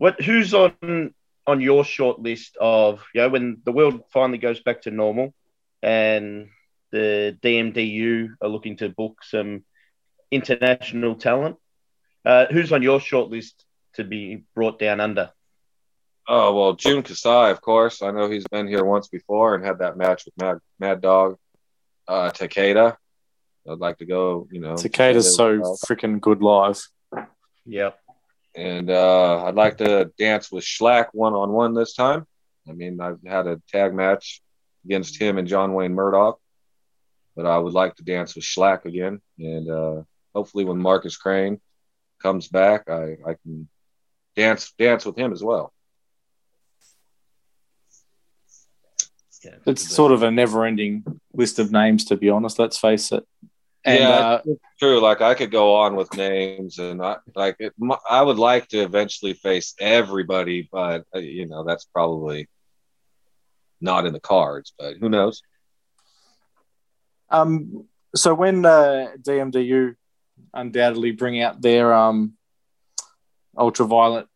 [0.00, 1.12] What who's on
[1.46, 5.34] on your short list of you know when the world finally goes back to normal
[5.82, 6.48] and
[6.90, 9.62] the DMDU are looking to book some
[10.30, 11.56] international talent?
[12.24, 15.32] Uh, who's on your short list to be brought down under?
[16.26, 18.00] Oh well, Jun Kasai, of course.
[18.00, 21.36] I know he's been here once before and had that match with Mad, Mad Dog
[22.08, 22.96] uh, Takeda.
[23.68, 24.48] I'd like to go.
[24.50, 26.80] You know, Takeda's so freaking good live.
[27.66, 27.99] Yep.
[28.54, 32.26] And uh, I'd like to dance with Shlak one on one this time.
[32.68, 34.42] I mean, I've had a tag match
[34.84, 36.40] against him and John Wayne Murdoch,
[37.36, 39.20] but I would like to dance with Shlak again.
[39.38, 40.02] And uh,
[40.34, 41.60] hopefully, when Marcus Crane
[42.22, 43.68] comes back, I, I can
[44.36, 45.72] dance dance with him as well.
[49.44, 49.56] Yeah.
[49.64, 52.58] It's sort of a never-ending list of names, to be honest.
[52.58, 53.24] Let's face it.
[53.84, 55.00] And yeah, uh, it's true.
[55.00, 57.72] Like I could go on with names, and I like it,
[58.08, 62.48] I would like to eventually face everybody, but uh, you know that's probably
[63.80, 64.74] not in the cards.
[64.78, 65.42] But who knows?
[67.30, 69.94] Um, so when uh, DMDU
[70.52, 72.34] undoubtedly bring out their um,
[73.56, 74.26] ultraviolet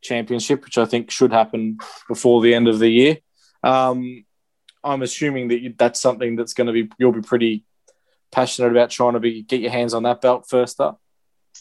[0.00, 1.78] championship, which I think should happen
[2.08, 3.18] before the end of the year,
[3.62, 4.24] um,
[4.82, 7.64] I'm assuming that you, that's something that's going to be you'll be pretty
[8.36, 11.00] passionate about trying to be get your hands on that belt first up.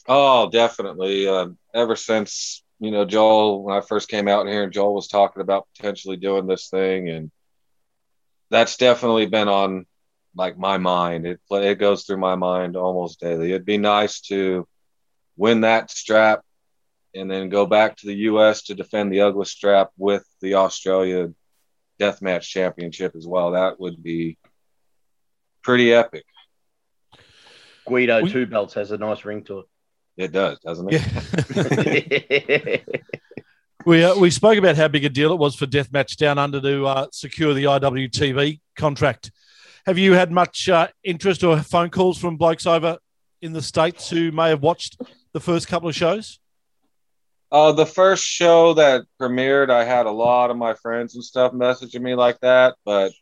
[0.08, 1.26] Oh, definitely.
[1.26, 5.08] Uh, ever since you know Joel, when I first came out here, and Joel was
[5.08, 7.32] talking about potentially doing this thing, and
[8.52, 9.86] that's definitely been on
[10.36, 11.26] like my mind.
[11.26, 13.52] It it goes through my mind almost daily.
[13.52, 14.68] It'd be nice to
[15.38, 16.42] win that strap,
[17.16, 18.64] and then go back to the U.S.
[18.64, 21.30] to defend the ugly strap with the Australia
[22.02, 23.52] Deathmatch Championship as well.
[23.52, 24.38] That would be
[25.64, 26.26] pretty epic.
[27.88, 29.60] Gweedo We- Two Belts has a nice ring to
[30.18, 31.02] It It does, doesn't it?
[32.56, 32.78] Yeah.
[33.86, 36.62] we uh, we spoke about how big a deal it was for Deathmatch Down Under
[36.62, 39.32] to uh, secure the IWTV contract.
[39.86, 42.98] Have you had much uh, interest or phone calls from blokes over
[43.42, 45.00] in the states who may have watched
[45.34, 46.40] the first couple of shows?
[47.52, 51.52] Uh, the first show that premiered, I had a lot of my friends and stuff
[51.52, 52.76] messaging me like that.
[52.84, 53.14] But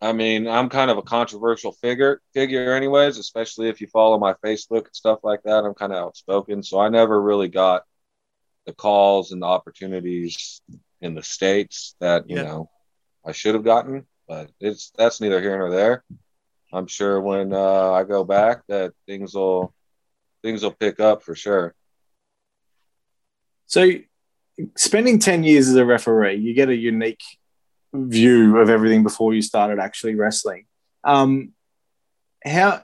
[0.00, 3.18] I mean, I'm kind of a controversial figure, figure, anyways.
[3.18, 5.64] Especially if you follow my Facebook and stuff like that.
[5.64, 7.82] I'm kind of outspoken, so I never really got
[8.66, 10.60] the calls and the opportunities
[11.00, 12.42] in the states that you Yeah.
[12.42, 12.70] know
[13.24, 14.06] I should have gotten.
[14.28, 16.04] But it's that's neither here nor there.
[16.72, 19.74] I'm sure when uh, I go back that things will
[20.42, 21.74] things will pick up for sure.
[23.66, 23.90] So,
[24.76, 27.22] spending 10 years as a referee, you get a unique
[27.94, 30.66] view of everything before you started actually wrestling.
[31.04, 31.52] Um,
[32.44, 32.82] how,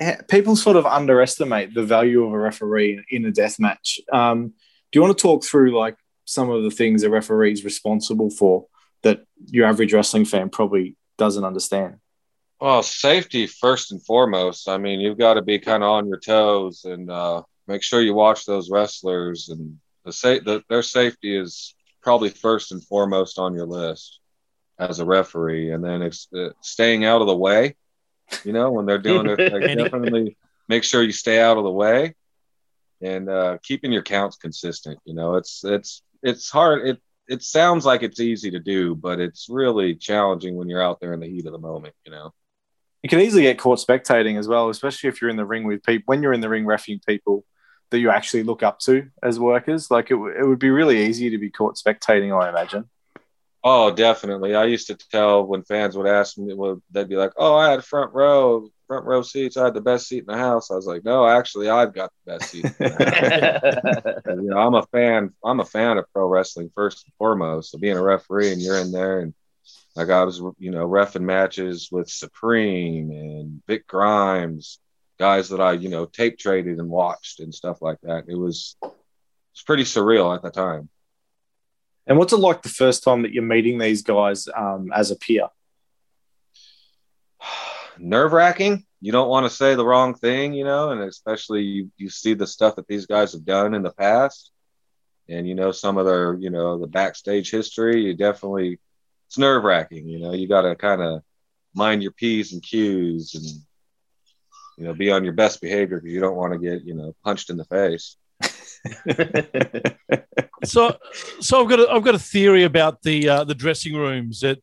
[0.00, 4.00] how people sort of underestimate the value of a referee in a death match.
[4.12, 7.64] Um, do you want to talk through like some of the things a referee is
[7.64, 8.66] responsible for
[9.02, 11.96] that your average wrestling fan probably doesn't understand?
[12.60, 14.68] Well, safety first and foremost.
[14.68, 18.00] I mean, you've got to be kind of on your toes and uh, make sure
[18.00, 23.38] you watch those wrestlers, and the, sa- the their safety is probably first and foremost
[23.38, 24.17] on your list
[24.78, 25.72] as a referee.
[25.72, 27.76] And then it's uh, staying out of the way
[28.44, 30.36] You know, when they're doing it, like, definitely
[30.68, 32.14] make sure you stay out of the way
[33.00, 34.98] and uh, keeping your counts consistent.
[35.04, 36.86] You know, it's it's it's hard.
[36.86, 41.00] It it sounds like it's easy to do, but it's really challenging when you're out
[41.00, 41.94] there in the heat of the moment.
[42.06, 42.32] You know,
[43.02, 45.82] You can easily get caught spectating as well, especially if you're in the ring with
[45.84, 46.04] people.
[46.06, 47.44] When you're in the ring refing people
[47.90, 51.06] that you actually look up to as workers, like it, w- it would be really
[51.06, 52.32] easy to be caught spectating.
[52.38, 52.88] I imagine.
[53.64, 54.54] Oh, definitely.
[54.54, 57.70] I used to tell when fans would ask me, well, they'd be like, "Oh, I
[57.70, 59.56] had front row, front row seats.
[59.56, 62.12] I had the best seat in the house." I was like, "No, actually, I've got
[62.24, 65.32] the best seat." in the house." You know, I'm a fan.
[65.44, 67.72] I'm a fan of pro wrestling first and foremost.
[67.72, 69.34] So being a referee and you're in there, and
[69.96, 74.78] like I was, you know, refing matches with Supreme and Vic Grimes,
[75.18, 78.24] guys that I, you know, tape traded and watched and stuff like that.
[78.28, 78.76] It was,
[79.52, 80.88] it's pretty surreal at the time.
[82.08, 85.16] And what's it like the first time that you're meeting these guys um, as a
[85.16, 85.48] peer?
[87.98, 88.86] nerve wracking.
[89.00, 92.34] You don't want to say the wrong thing, you know, and especially you, you see
[92.34, 94.50] the stuff that these guys have done in the past
[95.28, 98.06] and, you know, some of their, you know, the backstage history.
[98.06, 98.80] You definitely,
[99.28, 101.22] it's nerve wracking, you know, you got to kind of
[101.74, 103.44] mind your P's and Q's and,
[104.78, 107.14] you know, be on your best behavior because you don't want to get, you know,
[107.22, 108.16] punched in the face.
[110.64, 110.96] So,
[111.40, 114.58] so I've got a, I've got a theory about the uh, the dressing rooms at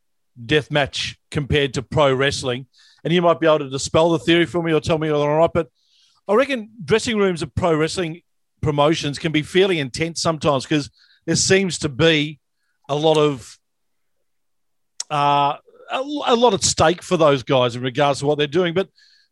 [0.46, 2.68] deathmatch compared to pro wrestling,
[3.04, 5.30] and you might be able to dispel the theory for me or tell me whether
[5.30, 5.50] I'm right.
[5.54, 5.70] But
[6.28, 8.22] I reckon dressing rooms of pro wrestling
[8.62, 10.90] promotions can be fairly intense sometimes because
[11.26, 12.40] there seems to be
[12.90, 13.58] a lot of
[15.10, 15.58] uh,
[15.92, 18.74] a, a lot at stake for those guys in regards to what they're doing.
[18.74, 18.90] But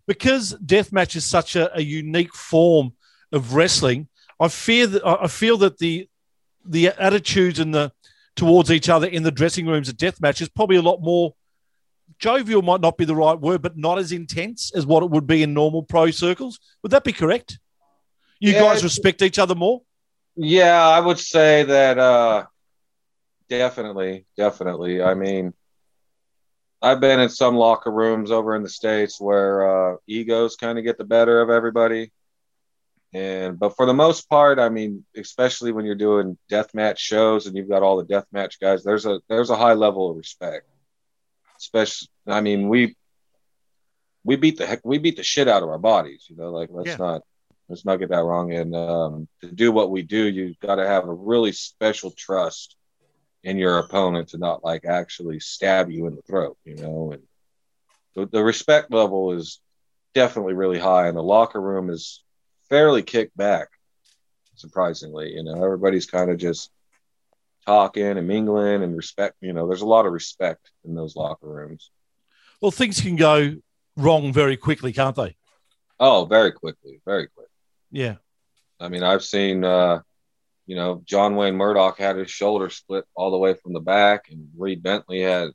[0.07, 2.93] because deathmatch is such a, a unique form
[3.33, 4.07] of wrestling,
[4.45, 6.09] I fear that I feel that the
[6.65, 7.91] the attitudes and the
[8.35, 11.35] towards each other in the dressing rooms at deathmatch is probably a lot more
[12.19, 15.27] jovial might not be the right word, but not as intense as what it would
[15.27, 16.59] be in normal pro circles.
[16.81, 17.59] Would that be correct?
[18.39, 19.83] You Yeah, guys respect each other more?
[20.35, 22.45] Yeah, I would say that uh
[23.49, 25.01] definitely, definitely.
[25.01, 25.53] I mean,
[26.81, 30.83] I've been in some locker rooms over in the States where uh egos kind of
[30.83, 32.11] get the better of everybody.
[33.13, 37.55] And but for the most part, I mean, especially when you're doing deathmatch shows and
[37.55, 40.67] you've got all the deathmatch guys, there's a there's a high level of respect.
[41.57, 42.95] Especially I mean, we
[44.23, 46.69] we beat the heck we beat the shit out of our bodies, you know, like
[46.71, 46.97] let's Yeah.
[46.97, 47.21] not
[47.69, 48.51] let's not get that wrong.
[48.51, 52.75] And um, to do what we do, you've got to have a really special trust
[53.43, 57.11] in your opponent to not like actually stab you in the throat, you know.
[57.11, 57.23] And
[58.15, 59.59] the, the respect level is
[60.15, 62.22] definitely really high, and the locker room is
[62.73, 63.67] fairly kicked back,
[64.55, 65.35] surprisingly.
[65.35, 66.71] You know, everybody's kind of just
[67.67, 69.35] talking and mingling and respect.
[69.41, 71.91] You know, there's a lot of respect in those locker rooms.
[72.61, 73.57] Well, things can go
[73.95, 75.35] wrong very quickly, can't they?
[75.99, 77.49] Oh, very quickly, very quick.
[77.91, 78.15] Yeah.
[78.79, 80.01] I mean, I've seen, uh,
[80.65, 84.31] you know, John Wayne Murdoch had his shoulder split all the way from the back,
[84.31, 85.49] and Reed Bentley had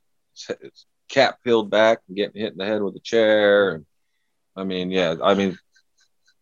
[0.61, 3.75] his cap peeled back and getting hit in the head with a chair.
[3.75, 3.85] And
[4.55, 5.57] I mean, yeah, I mean,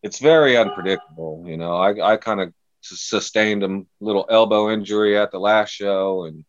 [0.04, 1.44] it's very unpredictable.
[1.46, 6.26] You know, I, I kind of sustained a little elbow injury at the last show,
[6.26, 6.46] and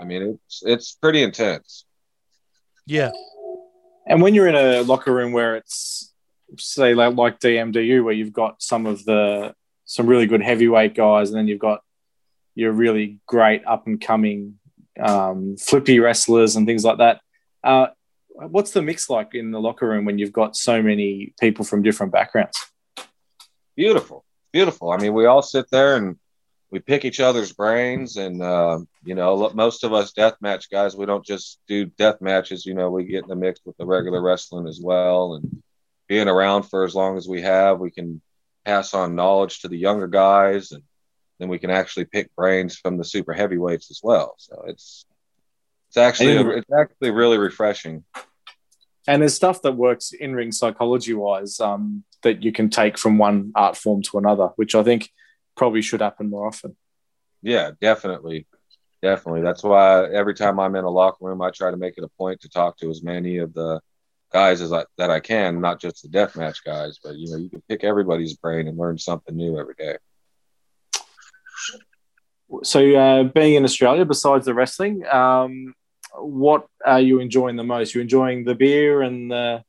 [0.00, 1.84] I mean, it's it's pretty intense.
[2.86, 3.10] Yeah.
[4.06, 6.12] And when you're in a locker room where it's
[6.58, 11.30] say like, like DMDU, where you've got some of the some really good heavyweight guys,
[11.30, 11.82] and then you've got
[12.54, 14.58] your really great up and coming
[15.00, 17.20] um, flippy wrestlers and things like that.
[17.62, 17.88] Uh,
[18.34, 21.82] what's the mix like in the locker room when you've got so many people from
[21.82, 22.58] different backgrounds?
[23.84, 24.24] Beautiful.
[24.52, 24.90] Beautiful.
[24.90, 26.16] I mean we all sit there and
[26.70, 30.96] we pick each other's brains and uh, you know most of us death match guys
[30.96, 32.66] we don't just do death matches.
[32.66, 35.62] You know we get in the mix with the regular wrestling as well and
[36.08, 38.20] being around for as long as we have we can
[38.64, 40.82] pass on knowledge to the younger guys and
[41.38, 44.34] then we can actually pick brains from the super heavyweights as well.
[44.36, 45.06] So it's
[45.88, 48.04] it's actually And- it's actually really refreshing.
[49.08, 53.18] And there's stuff that works in ring psychology wise um, that you can take from
[53.18, 55.10] one art form to another, which I think
[55.56, 56.76] probably should happen more often.
[57.42, 58.46] Yeah, definitely.
[59.02, 59.42] Definitely.
[59.42, 62.08] That's why every time I'm in a locker room, I try to make it a
[62.08, 63.80] point to talk to as many of the
[64.30, 67.48] guys as I, that I can, not just the deathmatch guys, but you know, you
[67.48, 69.96] can pick everybody's brain and learn something new every day.
[72.62, 75.74] So, uh, being in Australia, besides the wrestling, um,
[76.18, 77.94] what are you enjoying the most?
[77.94, 79.62] You enjoying the beer and the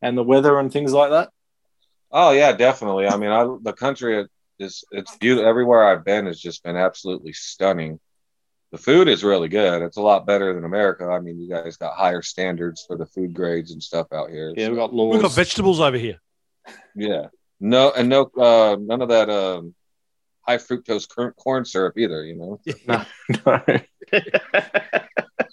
[0.00, 1.30] and the weather and things like that?
[2.10, 3.06] Oh yeah, definitely.
[3.06, 4.26] I mean, I, the country
[4.58, 5.48] is it's beautiful.
[5.48, 8.00] Everywhere I've been has just been absolutely stunning.
[8.72, 9.82] the food is really good.
[9.82, 11.06] It's a lot better than America.
[11.06, 14.52] I mean, you guys got higher standards for the food grades and stuff out here.
[14.56, 15.12] Yeah, so- we've got laws.
[15.14, 16.20] We've got vegetables over here.
[16.94, 17.26] yeah.
[17.60, 19.74] No, and no, uh, none of that um,
[20.42, 22.24] high fructose corn, corn syrup either.
[22.24, 22.60] You know.
[22.86, 23.04] no,
[23.46, 23.62] no.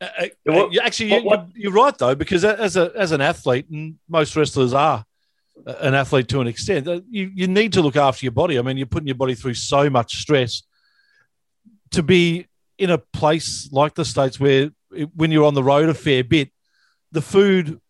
[0.00, 3.20] Uh, uh, What- actually, what- you, what- you're right though, because as a as an
[3.20, 5.04] athlete, and most wrestlers are
[5.66, 8.58] uh, an athlete to an extent, uh, you you need to look after your body.
[8.58, 10.62] I mean, you're putting your body through so much stress
[11.90, 12.46] to be
[12.78, 16.22] in a place like the states where it, when you're on the road a fair
[16.22, 16.50] bit,
[17.12, 17.80] the food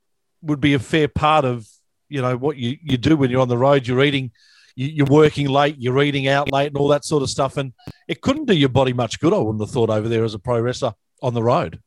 [0.40, 1.66] would be a fair part of
[2.08, 3.86] you know what you you do when you're on the road.
[3.86, 4.30] You're eating.
[4.76, 7.72] you- You're working late, you're eating out late, and all that sort of stuff, and
[8.06, 9.32] it couldn't do your body much good.
[9.34, 11.80] I wouldn't have thought over there as a pro wrestler on the road.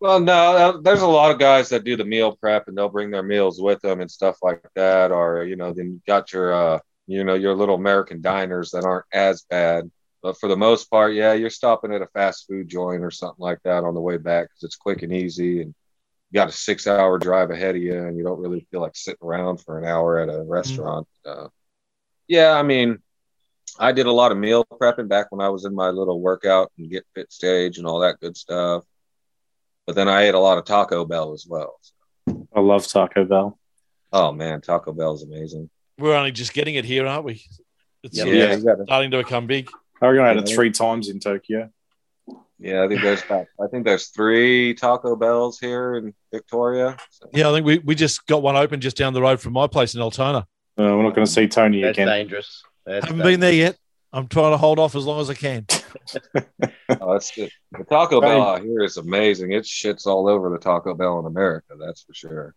[0.00, 2.88] Well, no, uh, there's a lot of guys that do the meal prep and they'll
[2.88, 5.10] bring their meals with them and stuff like that.
[5.10, 8.84] Or, you know, then you got your, uh, you know, your little American diners that
[8.84, 9.90] aren't as bad.
[10.22, 13.42] But for the most part, yeah, you're stopping at a fast food joint or something
[13.42, 15.62] like that on the way back because it's quick and easy.
[15.62, 15.74] And
[16.30, 18.94] you got a six hour drive ahead of you and you don't really feel like
[18.94, 21.08] sitting around for an hour at a restaurant.
[21.26, 21.48] Uh,
[22.28, 22.98] yeah, I mean,
[23.80, 26.70] I did a lot of meal prepping back when I was in my little workout
[26.78, 28.84] and get fit stage and all that good stuff
[29.88, 31.80] but then I ate a lot of Taco Bell as well.
[32.54, 33.58] I love Taco Bell.
[34.12, 35.70] Oh man, Taco Bell is amazing.
[35.98, 37.42] We're only just getting it here, aren't we?
[38.02, 38.24] It's Yeah.
[38.24, 39.70] sort Yeah, you starting to become big.
[40.02, 41.70] I reckon I had it three times in Tokyo.
[42.58, 42.84] yeah.
[42.84, 46.98] I think there's about, I think there's three Taco Bells here in Victoria.
[47.10, 49.54] So, Yeah, I think we, we just got one open just down the road from
[49.54, 50.40] my place in Altona.
[50.78, 52.08] Uh, we're not going to see Tony That's again.
[52.08, 52.62] dangerous.
[52.84, 53.78] That's Haven't been there yet.
[54.12, 55.66] I'm trying to hold off as long as I can.
[56.88, 57.50] oh, that's good.
[57.72, 59.52] The Taco Bell out here is amazing.
[59.52, 61.74] It shits all over the Taco Bell in America.
[61.78, 62.54] That's for sure.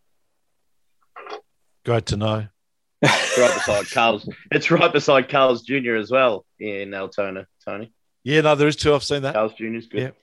[1.86, 2.48] Great to know.
[3.02, 4.30] It's right beside Carl's.
[4.52, 5.96] It's right beside Carl's Jr.
[5.96, 7.48] as well in Altona.
[7.66, 7.92] Tony
[8.24, 8.94] Yeah, no, there is two.
[8.94, 9.34] I've seen that.
[9.34, 9.66] Carl's Jr.
[9.66, 10.02] is good.
[10.02, 10.08] Yeah.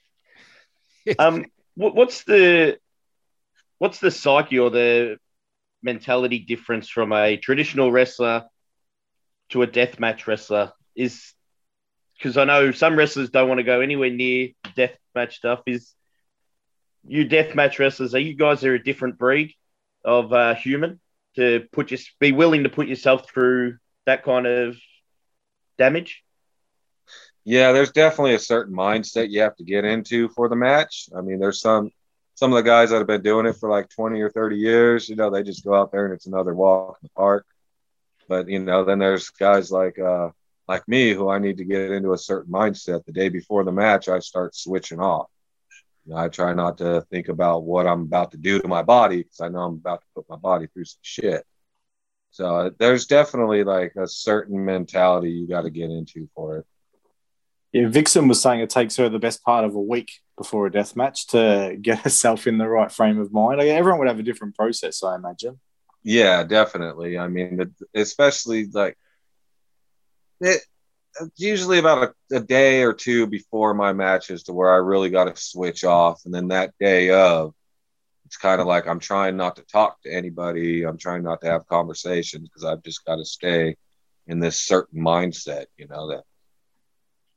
[1.18, 2.78] Um, what, what's the
[3.78, 5.16] what's the psyche or the
[5.82, 8.44] mentality difference from a traditional wrestler
[9.50, 10.72] to a deathmatch wrestler?
[10.98, 11.32] Is
[12.16, 15.62] because I know some wrestlers don't want to go anywhere near death match stuff.
[15.66, 15.94] Is
[17.06, 18.14] you deathmatch wrestlers?
[18.14, 19.54] Are you guys are a different breed
[20.04, 21.00] of uh, human
[21.36, 24.76] to put your be willing to put yourself through that kind of
[25.78, 26.22] damage?
[27.44, 31.08] Yeah, there's definitely a certain mindset you have to get into for the match.
[31.16, 31.92] I mean, there's some
[32.34, 35.08] some of the guys that have been doing it for like 20 or 30 years,
[35.08, 37.46] you know, they just go out there and it's another walk in the park.
[38.28, 40.28] But you know, then there's guys like uh
[40.68, 43.04] like me who I need to get into a certain mindset.
[43.04, 45.28] The day before the match, I start switching off.
[46.04, 48.82] You know, I try not to think about what I'm about to do to my
[48.82, 51.44] body because I know I'm about to put my body through some shit.
[52.30, 56.66] So there's definitely like a certain mentality you got to get into for it.
[57.72, 60.70] Yeah, Vixen was saying it takes her the best part of a week before a
[60.70, 63.58] death match to get herself in the right frame of mind.
[63.58, 65.60] Like, everyone would have a different process, I imagine.
[66.02, 67.18] Yeah, definitely.
[67.18, 68.96] I mean, especially like
[70.40, 70.62] it.
[71.20, 75.10] it's Usually about a, a day or two before my matches to where I really
[75.10, 77.54] got to switch off, and then that day of,
[78.26, 80.84] it's kind of like I'm trying not to talk to anybody.
[80.84, 83.76] I'm trying not to have conversations because I've just got to stay
[84.26, 85.66] in this certain mindset.
[85.76, 86.24] You know that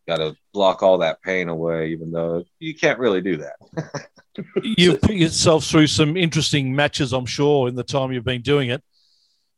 [0.07, 4.09] got to block all that pain away, even though you can't really do that.
[4.63, 8.69] You've put yourself through some interesting matches, I'm sure, in the time you've been doing
[8.69, 8.83] it.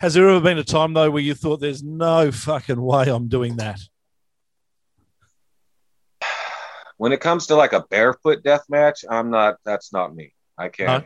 [0.03, 3.29] Has there ever been a time though where you thought there's no fucking way I'm
[3.29, 3.79] doing that?
[6.97, 9.59] when it comes to like a barefoot death match, I'm not.
[9.63, 10.33] That's not me.
[10.57, 11.05] I can't.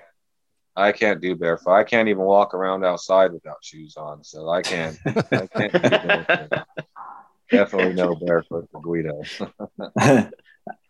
[0.75, 1.73] I can't do barefoot.
[1.73, 4.23] I can't even walk around outside without shoes on.
[4.23, 4.97] So I can't.
[5.05, 6.57] I can't do.
[7.55, 9.21] Definitely no barefoot for Gweedo.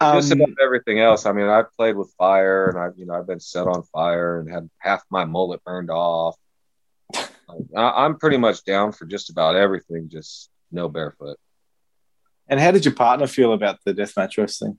[0.02, 1.26] Just um, about everything else.
[1.26, 4.40] I mean, I've played with fire, and I've you know I've been set on fire
[4.40, 6.38] and had half my mullet burned off.
[7.76, 10.10] I, I'm pretty much down for just about everything.
[10.10, 11.38] Just no barefoot.
[12.50, 14.78] and how did your partner feel about the deathmatch wrestling?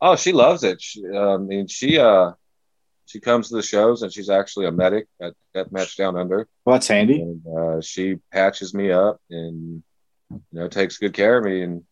[0.00, 0.80] Oh, she loves it.
[0.80, 2.32] She, uh, I mean, she uh,
[3.06, 6.74] she comes to the shows, and she's actually a medic at Deathmatch Down Under, Well,
[6.74, 7.20] that's handy.
[7.22, 9.82] and uh, she patches me up and
[10.30, 11.82] you know takes good care of me, and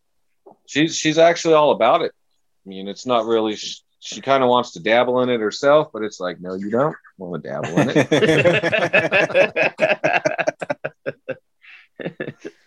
[0.66, 2.12] she's she's actually all about it.
[2.64, 3.56] I mean, it's not really.
[3.56, 6.70] She, she kind of wants to dabble in it herself, but it's like, no, you
[6.70, 7.90] don't want to dabble in
[12.00, 12.52] it.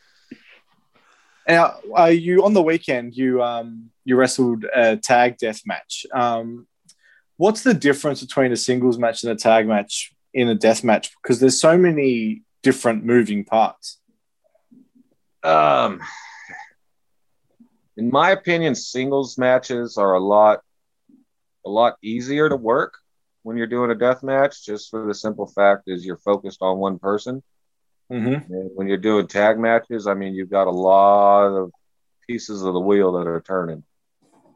[1.49, 6.05] Now, uh, you on the weekend you um, you wrestled a tag death match.
[6.13, 6.67] Um,
[7.37, 11.11] what's the difference between a singles match and a tag match in a death match?
[11.21, 13.97] Because there's so many different moving parts.
[15.43, 16.01] Um,
[17.97, 20.59] in my opinion, singles matches are a lot,
[21.65, 22.93] a lot easier to work
[23.43, 26.77] when you're doing a death match, just for the simple fact is you're focused on
[26.77, 27.41] one person.
[28.11, 28.51] Mm-hmm.
[28.53, 31.71] And when you're doing tag matches, I mean, you've got a lot of
[32.27, 33.83] pieces of the wheel that are turning,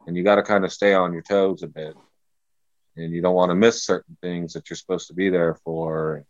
[0.06, 1.94] and you got to kind of stay on your toes a bit,
[2.96, 6.24] and you don't want to miss certain things that you're supposed to be there for.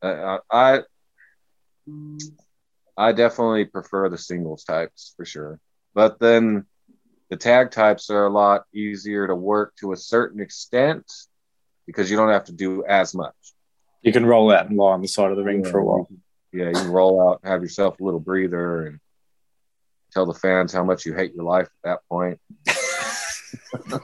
[0.00, 0.80] I, I,
[2.96, 5.58] I definitely prefer the singles types for sure,
[5.94, 6.66] but then
[7.30, 11.10] the tag types are a lot easier to work to a certain extent
[11.88, 13.34] because you don't have to do as much.
[14.02, 15.84] You can roll out and lie on the side of the ring Yeah, for a
[15.84, 16.08] while.
[16.52, 19.00] Yeah, you can roll out, have yourself a little breather, and
[20.12, 22.38] tell the fans how much you hate your life at that point.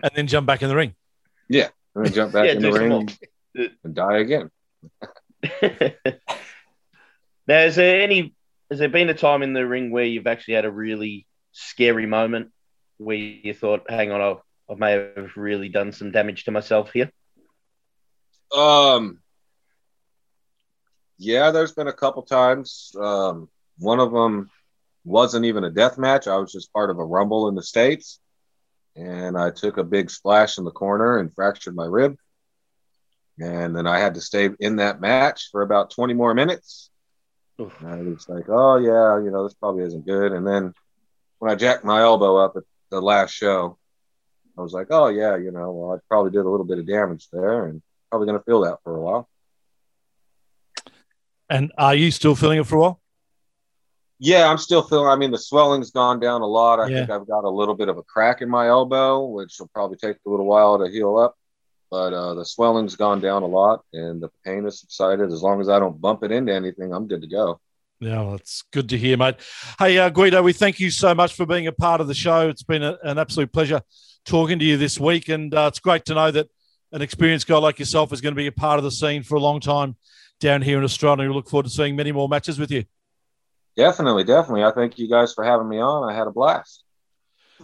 [0.00, 0.94] And then jump back in the ring.
[1.48, 3.10] Yeah, and then jump back Yeah, in the some ring
[3.82, 4.48] and die again.
[7.48, 8.32] now, is there any?
[8.70, 12.06] Has there been a time in the ring where you've actually had a really scary
[12.06, 12.52] moment
[12.98, 14.36] where you thought, "Hang on, I've,
[14.70, 17.10] I may have really done some damage to myself here"?
[18.54, 19.20] Um,
[21.18, 22.92] yeah, there's been a couple times.
[22.98, 23.48] Um,
[23.78, 24.50] one of them
[25.04, 26.28] wasn't even a death match.
[26.28, 28.20] I was just part of a rumble in the states,
[28.94, 32.16] and I took a big splash in the corner and fractured my rib.
[33.40, 36.90] And then I had to stay in that match for about 20 more minutes.
[37.60, 37.80] Oof.
[37.80, 40.32] And I was like, oh yeah, you know, this probably isn't good.
[40.32, 40.74] And then
[41.38, 43.78] when I jacked my elbow up at the last show,
[44.58, 46.86] I was like, oh yeah, you know, well, I probably did a little bit of
[46.86, 47.80] damage there, and
[48.10, 49.28] probably going to feel that for a while.
[51.50, 53.00] And are you still feeling it for a while?
[54.18, 55.06] Yeah, I'm still feeling.
[55.06, 56.80] I mean, the swelling's gone down a lot.
[56.80, 56.98] I Yeah.
[56.98, 59.96] think I've got a little bit of a crack in my elbow, which will probably
[59.96, 61.36] take a little while to heal up.
[61.90, 65.32] But uh, the swelling's gone down a lot, and the pain has subsided.
[65.32, 67.60] As long as I don't bump it into anything, I'm good to go.
[68.00, 69.36] Yeah, well, that's good to hear, mate.
[69.78, 72.48] Hey, uh, Gweedo, we thank you so much for being a part of the show.
[72.48, 73.80] It's been a, an absolute pleasure
[74.28, 76.48] talking to you this week, and uh, it's great to know that
[76.92, 79.34] an experienced guy like yourself is going to be a part of the scene for
[79.36, 79.96] a long time
[80.38, 81.28] down here in Australia.
[81.28, 82.84] We look forward to seeing many more matches with you.
[83.76, 84.64] Definitely, definitely.
[84.64, 86.08] I thank you guys for having me on.
[86.08, 86.84] I had a blast.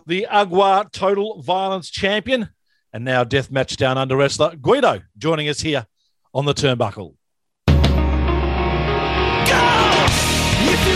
[0.07, 2.49] The UGWA Total Violence Champion
[2.93, 5.87] and now Deathmatch Down Under wrestler Gweedo joining us here
[6.33, 7.15] on the Turnbuckle.
[10.67, 10.87] If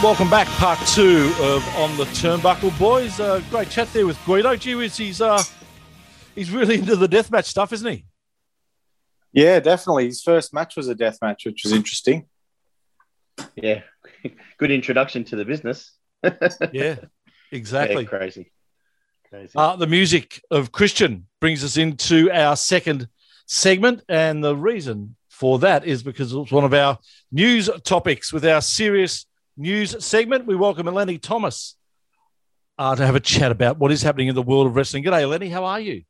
[0.00, 3.18] Welcome back, part two of On the Turnbuckle, boys.
[3.18, 4.58] Uh, great chat there with Gweedo.
[4.58, 5.42] Gee whiz, he's, uh,
[6.38, 8.04] he's really into the deathmatch stuff, isn't he?
[9.32, 10.06] Yeah, definitely.
[10.06, 12.26] His first match was a death match, which was interesting.
[13.54, 13.82] Yeah,
[14.58, 15.92] good introduction to the business.
[16.72, 16.96] Yeah,
[17.52, 18.02] exactly.
[18.02, 18.52] Yeah, crazy,
[19.28, 19.52] crazy.
[19.54, 23.08] Uh, the music of Christian brings us into our second
[23.46, 24.02] segment.
[24.08, 26.98] And the reason for that is because it's one of our
[27.30, 29.26] news topics with our serious
[29.56, 30.46] news segment.
[30.46, 31.76] We welcome Eleni Thomas
[32.78, 35.04] uh, to have a chat about what is happening in the world of wrestling.
[35.04, 35.50] G'day, Eleni.
[35.52, 36.02] How are you?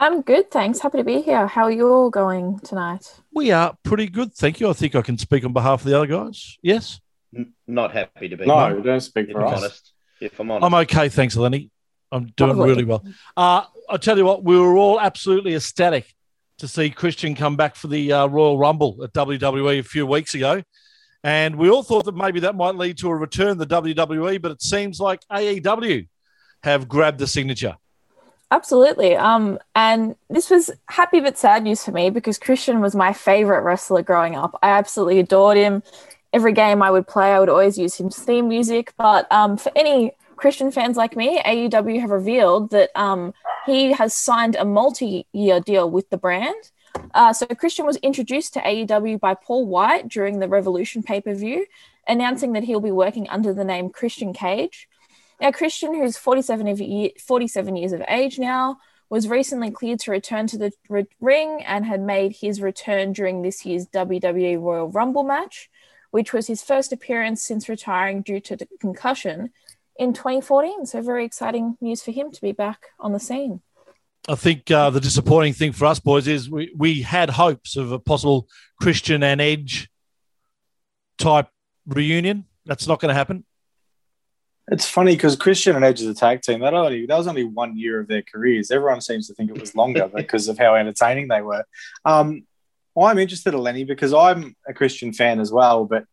[0.00, 0.78] I'm good, thanks.
[0.80, 1.46] Happy to be here.
[1.46, 3.20] How are you all going tonight?
[3.32, 4.32] We are pretty good.
[4.32, 4.68] Thank you.
[4.70, 6.56] I think I can speak on behalf of the other guys.
[6.62, 7.00] Yes.
[7.36, 8.46] N- not happy to be.
[8.46, 9.58] No, don't speak if for I'm us.
[9.60, 9.92] honest.
[10.20, 10.64] If I'm honest.
[10.66, 11.08] I'm okay.
[11.08, 11.70] Thanks, Eleni.
[12.12, 12.68] I'm doing Lovely.
[12.70, 13.04] really well.
[13.36, 16.14] Uh, I'll tell you what, we were all absolutely ecstatic
[16.58, 20.34] to see Christian come back for the uh, Royal Rumble at WWE a few weeks
[20.34, 20.62] ago.
[21.24, 24.40] And we all thought that maybe that might lead to a return to the WWE,
[24.40, 26.08] but it seems like AEW
[26.62, 27.76] have grabbed the signature.
[28.50, 29.14] Absolutely.
[29.14, 33.62] Um, and this was happy but sad news for me because Christian was my favorite
[33.62, 34.58] wrestler growing up.
[34.62, 35.82] I absolutely adored him.
[36.32, 38.94] Every game I would play, I would always use his theme music.
[38.96, 43.34] But um, for any Christian fans like me, AEW have revealed that um,
[43.66, 46.70] he has signed a multi-year deal with the brand.
[47.12, 51.66] Uh, so Christian was introduced to AEW by Paul Wight during the Revolution pay-per-view,
[52.06, 54.88] announcing that he'll be working under the name Christian Cage.
[55.40, 58.78] Now, Christian, who's 47, of ye- 47 years of age now,
[59.10, 60.72] was recently cleared to return to the
[61.20, 65.70] ring and had made his return during this year's WWE Royal Rumble match,
[66.10, 69.50] which was his first appearance since retiring due to concussion
[69.96, 70.86] in 2014.
[70.86, 73.62] So, very exciting news for him to be back on the scene.
[74.28, 77.92] I think uh, the disappointing thing for us boys is we, we had hopes of
[77.92, 78.46] a possible
[78.80, 79.88] Christian and Edge
[81.16, 81.48] type
[81.86, 82.44] reunion.
[82.66, 83.44] That's not going to happen.
[84.70, 86.60] It's funny because Christian and Edge is a tag team.
[86.60, 88.70] That only that was only one year of their careers.
[88.70, 91.64] Everyone seems to think it was longer because of how entertaining they were.
[92.04, 92.44] Um,
[92.98, 95.84] I'm interested, Lenny, because I'm a Christian fan as well.
[95.84, 96.04] But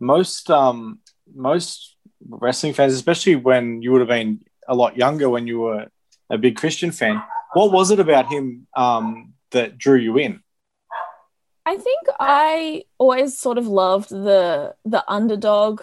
[0.00, 0.98] most um,
[1.34, 1.96] most
[2.28, 5.86] wrestling fans, especially when you would have been a lot younger when you were
[6.30, 7.22] a big Christian fan,
[7.54, 10.40] what was it about him um, that drew you in?
[11.66, 15.80] I think I always sort of loved the the underdog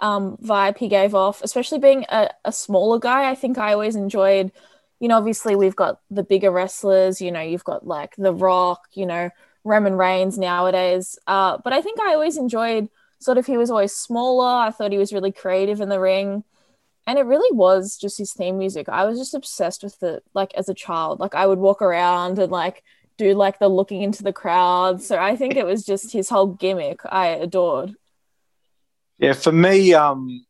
[0.00, 3.30] um, vibe he gave off, especially being a, a smaller guy.
[3.30, 4.52] I think I always enjoyed,
[5.00, 8.88] you know, obviously we've got the bigger wrestlers, you know, you've got like The Rock,
[8.92, 9.30] you know,
[9.64, 11.18] Roman Reigns nowadays.
[11.26, 12.88] Uh, but I think I always enjoyed
[13.18, 14.66] sort of he was always smaller.
[14.66, 16.44] I thought he was really creative in the ring.
[17.06, 18.88] And it really was just his theme music.
[18.88, 21.20] I was just obsessed with it like as a child.
[21.20, 22.82] Like I would walk around and like
[23.18, 25.02] do like the looking into the crowd.
[25.02, 27.94] So I think it was just his whole gimmick I adored.
[29.24, 30.44] Yeah, for me, um,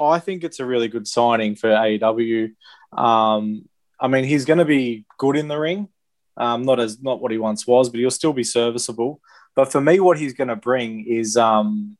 [0.00, 2.52] I think it's a really good signing for AEW.
[2.96, 3.68] Um,
[3.98, 5.88] I mean, he's going to be good in the ring,
[6.36, 9.20] um, not as not what he once was, but he'll still be serviceable.
[9.56, 11.96] But for me, what he's going to bring is um,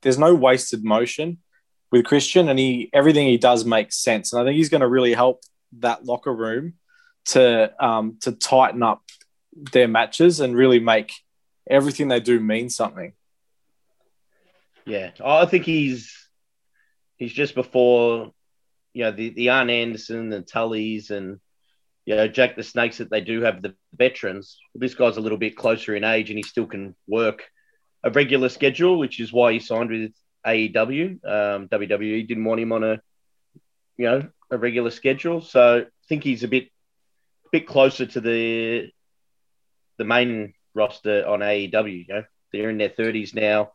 [0.00, 1.40] there's no wasted motion
[1.90, 4.32] with Christian, and he everything he does makes sense.
[4.32, 5.42] And I think he's going to really help
[5.80, 6.72] that locker room
[7.26, 9.02] to um, to tighten up
[9.72, 11.12] their matches and really make
[11.68, 13.12] everything they do mean something.
[14.86, 16.28] Yeah, I think he's
[17.16, 18.32] he's just before
[18.92, 21.38] you know the the Arn Anderson, the Tullys, and
[22.04, 24.58] you know Jake the Snakes that they do have the veterans.
[24.74, 27.44] This guy's a little bit closer in age, and he still can work
[28.02, 30.12] a regular schedule, which is why he signed with
[30.44, 31.24] AEW.
[31.24, 33.00] Um, WWE didn't want him on a
[33.96, 36.68] you know a regular schedule, so I think he's a bit
[37.52, 38.90] bit closer to the
[39.98, 42.08] the main roster on AEW.
[42.08, 43.72] You know, they're in their thirties now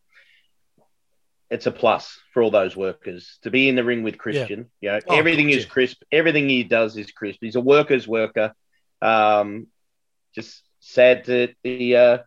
[1.49, 4.69] it's a plus for all those workers to be in the ring with Christian.
[4.81, 4.95] Yeah.
[4.95, 6.01] You know, oh, everything is crisp.
[6.11, 7.39] Everything he does is crisp.
[7.41, 8.53] He's a worker's worker.
[9.01, 9.67] Um,
[10.35, 12.17] just sad that the uh,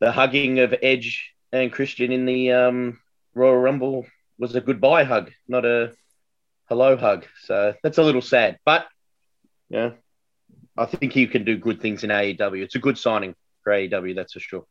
[0.00, 2.98] the hugging of Edge and Christian in the um,
[3.34, 4.06] Royal Rumble
[4.38, 5.92] was a goodbye hug, not a
[6.68, 7.26] hello hug.
[7.42, 8.58] So that's a little sad.
[8.64, 8.86] But
[9.68, 9.90] yeah,
[10.76, 12.62] I think he can do good things in AEW.
[12.62, 14.64] It's a good signing for AEW, that's for sure.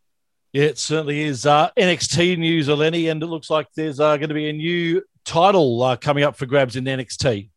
[0.51, 1.45] Yeah, it certainly is.
[1.45, 5.03] Uh, NXT news, Eleni, and it looks like there's uh, going to be a new
[5.23, 7.49] title uh, coming up for grabs in NXT.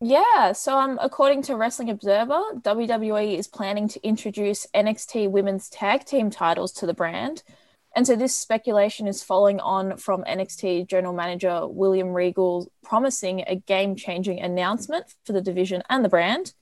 [0.00, 6.04] Yeah, so um, according to Wrestling Observer, WWE is planning to introduce NXT Women's Tag
[6.04, 7.44] Team titles to the brand.
[7.96, 13.54] And so this speculation is following on from NXT General Manager William Regal promising a
[13.54, 16.52] game changing announcement for the division and the brand.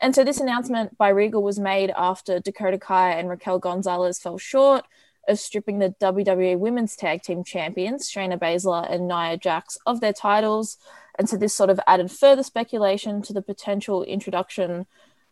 [0.00, 4.36] And so this announcement by Regal was made after Dakota Kai and Raquel Gonzalez fell
[4.36, 4.84] short
[5.28, 10.12] of stripping the WWE Women's Tag Team Champions, Shayna Baszler and Nia Jax, of their
[10.12, 10.78] titles.
[11.18, 14.86] And so this sort of added further speculation to the potential introduction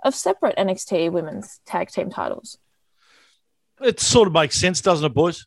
[0.05, 2.59] of separate NXT Women's Tag Team titles.
[3.81, 5.47] It sort of makes sense, doesn't it, boys?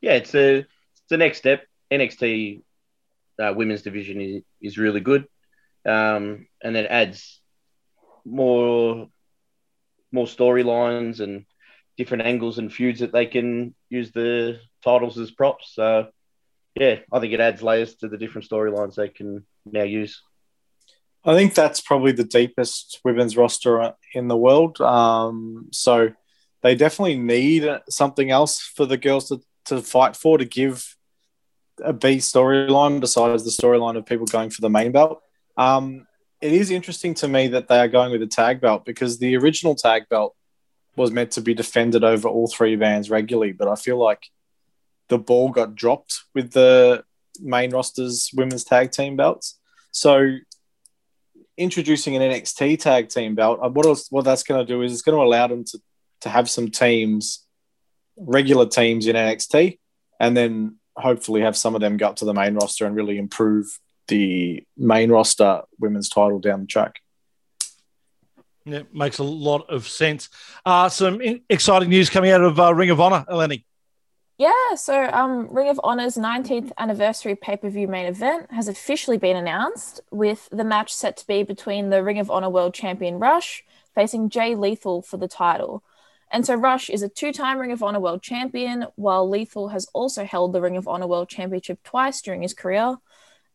[0.00, 0.68] Yeah, it's a it's
[1.08, 1.64] the next step.
[1.90, 2.62] NXT
[3.38, 5.26] uh, Women's Division is, is really good,
[5.86, 7.40] um, and it adds
[8.24, 9.08] more
[10.12, 11.44] more storylines and
[11.98, 15.74] different angles and feuds that they can use the titles as props.
[15.74, 16.08] So,
[16.74, 20.22] yeah, I think it adds layers to the different storylines they can now use.
[21.24, 24.80] I think that's probably the deepest women's roster in the world.
[24.80, 26.12] Um, so
[26.62, 30.96] they definitely need something else for the girls to, to fight for to give
[31.82, 35.20] a B storyline besides the storyline of people going for the main belt.
[35.56, 36.06] Um,
[36.40, 39.36] it is interesting to me that they are going with a tag belt because the
[39.36, 40.36] original tag belt
[40.98, 44.26] was meant to be defended over all three bands regularly, but I feel like
[45.08, 47.04] the ball got dropped with the
[47.40, 49.58] main roster's women's tag team belts.
[49.92, 50.36] So
[51.56, 54.92] introducing an NXT tag team belt, uh, what else, what that's going to do is
[54.92, 55.80] it's going to allow them to
[56.22, 57.46] to have some teams,
[58.16, 59.78] regular teams in NXT,
[60.18, 63.18] and then hopefully have some of them go up to the main roster and really
[63.18, 63.78] improve
[64.08, 66.96] the main roster women's title down the track.
[68.68, 70.28] Yeah, makes a lot of sense.
[70.64, 73.64] Uh, some in- exciting news coming out of uh, Ring of Honor, Eleni.
[74.38, 79.18] Yeah, so um, Ring of Honor's 19th anniversary pay per view main event has officially
[79.18, 83.18] been announced, with the match set to be between the Ring of Honor World Champion
[83.18, 83.64] Rush
[83.94, 85.82] facing Jay Lethal for the title.
[86.30, 89.88] And so Rush is a two time Ring of Honor World Champion, while Lethal has
[89.92, 92.98] also held the Ring of Honor World Championship twice during his career.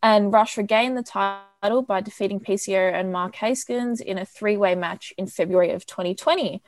[0.02, 4.58] And Rush regained the title title by defeating PCO and Mark Haskins in a three
[4.58, 6.62] way match in February of 2020.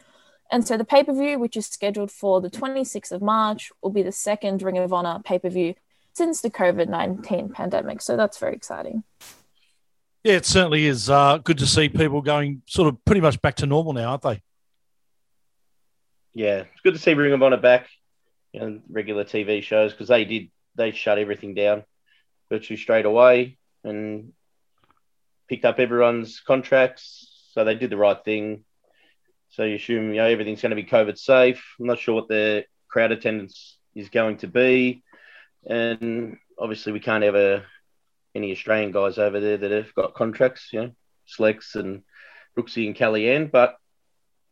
[0.50, 3.90] And so the pay per view, which is scheduled for the 26th of March, will
[3.90, 5.76] be the second Ring of Honor pay per view
[6.14, 8.02] since the COVID 19 pandemic.
[8.02, 9.04] So that's very exciting.
[10.24, 13.56] Yeah, it certainly is uh, good to see people going sort of pretty much back
[13.56, 14.42] to normal now, aren't they?
[16.34, 17.88] Yeah, it's good to see Ring of Honor back
[18.54, 21.84] and regular TV shows because they did they shut everything down
[22.50, 24.32] virtually straight away and
[25.48, 27.50] picked up everyone's contracts.
[27.54, 28.64] So they did the right thing.
[29.50, 31.64] So you assume you know everything's going to be COVID safe.
[31.80, 35.04] I'm not sure what the crowd attendance is going to be,
[35.66, 37.64] and obviously we can't have a,
[38.34, 40.70] any Australian guys over there that have got contracts.
[40.74, 40.92] You know,
[41.28, 42.02] Slex and
[42.58, 43.78] Brooksy and Kellyanne, but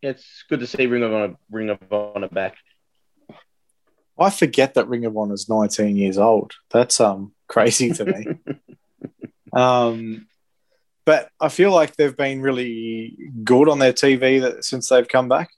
[0.02, 2.56] it's good to see Ring of Honor, Ring of Honor back.
[4.18, 6.54] I forget that Ring of Honor is 19 years old.
[6.70, 8.28] That's um crazy to me.
[9.54, 10.28] um,
[11.06, 15.28] but I feel like they've been really good on their TV that, since they've come
[15.28, 15.50] back.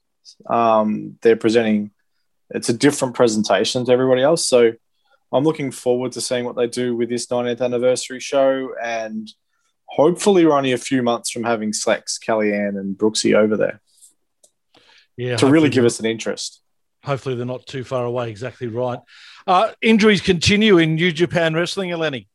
[0.48, 1.92] Um, they're presenting
[2.50, 4.46] it's a different presentation to everybody else.
[4.46, 4.74] So
[5.32, 8.74] I'm looking forward to seeing what they do with this 90th anniversary show.
[8.82, 9.32] And
[9.86, 13.82] hopefully, we're only a few months from having Slex, Kellyanne, and Brooksy over there
[15.18, 16.62] Yeah, to really give us an interest.
[17.04, 18.30] Hopefully, they're not too far away.
[18.30, 19.00] Exactly right.
[19.48, 22.28] Uh, injuries continue in New Japan Wrestling, Eleni.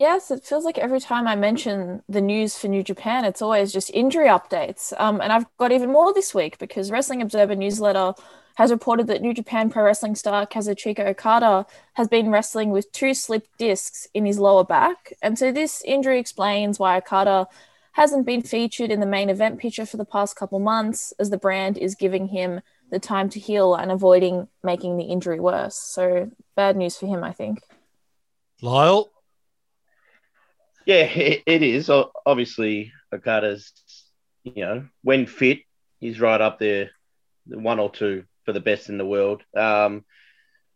[0.00, 3.70] Yes, it feels like every time I mention the news for New Japan, it's always
[3.70, 4.94] just injury updates.
[4.98, 8.14] Um, and I've got even more this week because Wrestling Observer newsletter
[8.54, 13.12] has reported that New Japan Pro Wrestling star Kazuchika Okada has been wrestling with two
[13.12, 15.12] slipped discs in his lower back.
[15.20, 17.46] And so this injury explains why Okada
[17.92, 21.36] hasn't been featured in the main event picture for the past couple months, as the
[21.36, 25.76] brand is giving him the time to heal and avoiding making the injury worse.
[25.76, 27.60] So bad news for him, I think.
[28.62, 29.10] Lyle,
[30.86, 31.90] Yeah, it, it is.
[32.26, 33.72] Obviously, Okada's,
[34.44, 35.58] you know, when fit,
[36.00, 36.90] he's right up there,
[37.46, 39.42] one or two for the best in the world.
[39.56, 40.04] Um,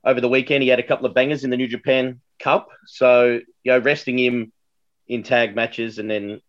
[0.05, 2.68] over the weekend, he had a couple of bangers in the New Japan Cup.
[2.86, 4.52] So, you know, resting him
[5.09, 6.40] in tag matches and then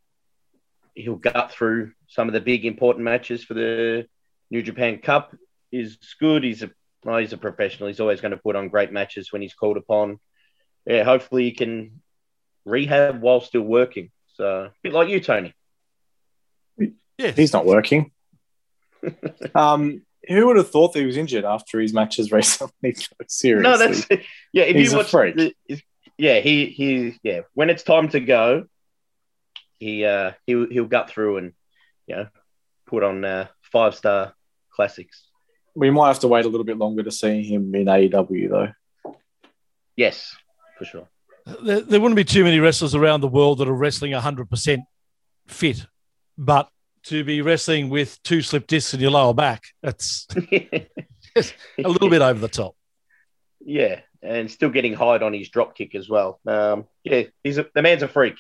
[0.93, 4.07] he'll gut through some of the big important matches for the
[4.49, 5.35] New Japan Cup
[5.71, 6.43] is good.
[6.43, 6.71] He's a
[7.03, 7.87] well, he's a professional.
[7.87, 10.19] He's always going to put on great matches when he's called upon.
[10.85, 12.01] Yeah, hopefully he can
[12.65, 14.11] rehab while still working.
[14.35, 15.53] So a bit like you, Tony.
[16.77, 18.11] yeah, He's not working.
[19.55, 22.95] um, who would have thought that he was injured after his matches recently?
[23.27, 23.63] Seriously.
[23.71, 24.07] No, that's
[24.51, 24.63] yeah.
[24.63, 25.35] If He's you a watch, freak.
[25.35, 25.83] the, if-
[26.17, 27.41] yeah, he he yeah.
[27.53, 28.65] When it's time to go,
[29.79, 31.53] he uh he he'll gut through and
[32.07, 32.27] you know
[32.87, 34.33] put on uh, five star
[34.71, 35.25] classics.
[35.75, 39.11] we might have to wait a little bit longer to see him in AEW though.
[39.97, 40.35] Yes,
[40.77, 41.09] for sure.
[41.45, 44.79] There, there wouldn't be too many wrestlers around the world that are wrestling 100%
[45.47, 45.85] fit,
[46.37, 46.69] but
[47.03, 50.87] to be wrestling with two slip discs in your lower back, that's a
[51.77, 52.75] little bit over the top.
[53.63, 56.39] Yeah, and still getting hide on his drop kick as well.
[56.47, 58.35] Um, yeah, he's a, the man's a freak.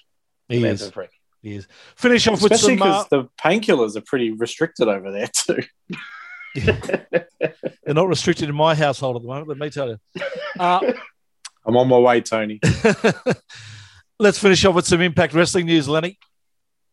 [0.49, 0.87] The He man's is.
[0.87, 1.11] a freak.
[1.41, 1.67] He is.
[1.95, 2.87] Finish off with Especially some.
[2.87, 5.63] Uh, because the painkillers are pretty restricted over there too.
[6.55, 9.99] they're not restricted in my household at the moment, let me tell you.
[10.59, 10.93] Uh,
[11.65, 12.59] I'm on my way, Tony.
[14.19, 16.19] let's finish off with some Impact Wrestling news, Lenny.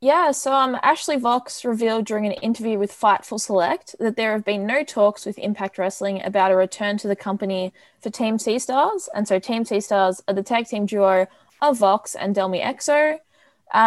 [0.01, 4.45] Yeah, so um, Ashley Vox revealed during an interview with Fightful Select that there have
[4.45, 8.59] been no talks with Impact Wrestling about a return to the company for Team Sea
[8.59, 9.09] Stars.
[9.14, 11.29] And so Team Sea Stars are the tag team duo
[11.61, 13.14] of Vox and Delmi Exo.
[13.14, 13.18] Uh,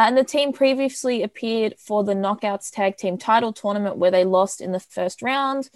[0.08, 4.62] and the team previously appeared for the Knockouts Tag Team title tournament where they lost
[4.62, 5.70] in the first round.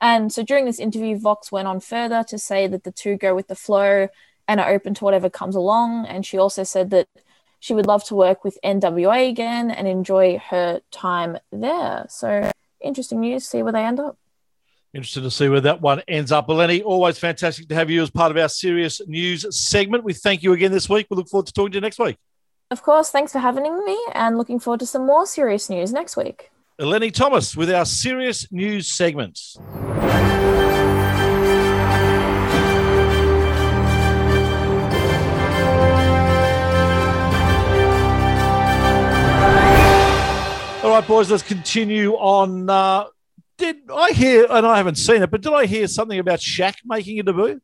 [0.00, 3.32] And so during this interview, Vox went on further to say that the two go
[3.34, 4.08] with the flow
[4.48, 6.06] and are open to whatever comes along.
[6.06, 7.08] And she also said that
[7.60, 12.06] she would love to work with NWA again and enjoy her time there.
[12.08, 13.46] So interesting news.
[13.46, 14.18] See where they end up.
[14.92, 16.46] Interested to see where that one ends up.
[16.48, 20.04] Eleni, always fantastic to have you as part of our serious news segment.
[20.04, 21.08] We thank you again this week.
[21.10, 22.16] We look forward to talking to you next week.
[22.70, 26.16] Of course, thanks for having me and looking forward to some more serious news next
[26.16, 26.50] week.
[26.80, 29.56] Eleni Thomas with our serious news segments.
[40.84, 42.68] All right, boys, let's continue on.
[42.68, 43.04] Uh,
[43.56, 46.74] did I hear, and I haven't seen it, but did I hear something about Shaq
[46.84, 47.58] making a debut?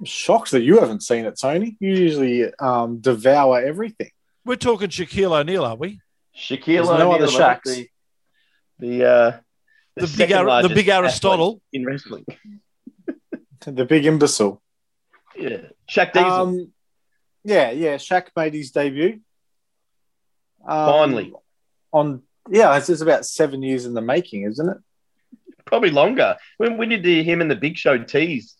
[0.00, 1.76] I'm shocked that you haven't seen it, Tony.
[1.78, 4.10] You usually um, devour everything.
[4.44, 6.00] We're talking Shaquille O'Neal, aren't we?
[6.36, 7.62] Shaquille There's no O'Neal, other I Shaqs.
[7.64, 7.88] The
[8.80, 9.38] the, uh,
[9.94, 11.62] The big Ar- the big Aristotle.
[11.72, 12.26] in wrestling.
[13.60, 14.60] The big imbecile.
[15.36, 16.28] Yeah, Shaq Diesel.
[16.28, 16.72] Um,
[17.44, 17.94] yeah, yeah.
[17.94, 19.20] Shaq made his debut.
[20.66, 21.32] Um, Finally.
[21.92, 24.78] On yeah, it's, it's about seven years in the making, isn't it?
[25.64, 26.36] probably longer.
[26.58, 28.56] When when did the, him and the Big Show tease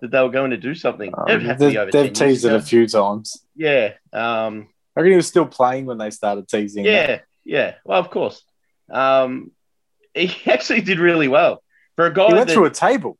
[0.00, 1.12] that they were going to do something?
[1.16, 3.44] Um, It'd have to be they've they've 10 teased it a few times.
[3.54, 6.84] Yeah, um, I reckon he was still playing when they started teasing.
[6.84, 6.90] that.
[6.90, 7.74] yeah, yeah.
[7.84, 8.42] Well, of course.
[8.90, 9.50] Um,
[10.14, 11.62] he actually did really well
[11.96, 12.28] for a guy.
[12.28, 13.18] he went that, through a table.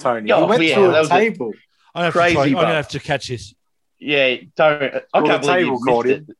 [0.00, 1.52] Tony, Yeah, he went yeah, through that a was a- table.
[1.94, 3.54] I have to Crazy try, I'm gonna have to catch this.
[3.98, 4.82] Yeah, don't.
[4.82, 6.26] I Well, can't the believe table you caught missed him.
[6.28, 6.36] it.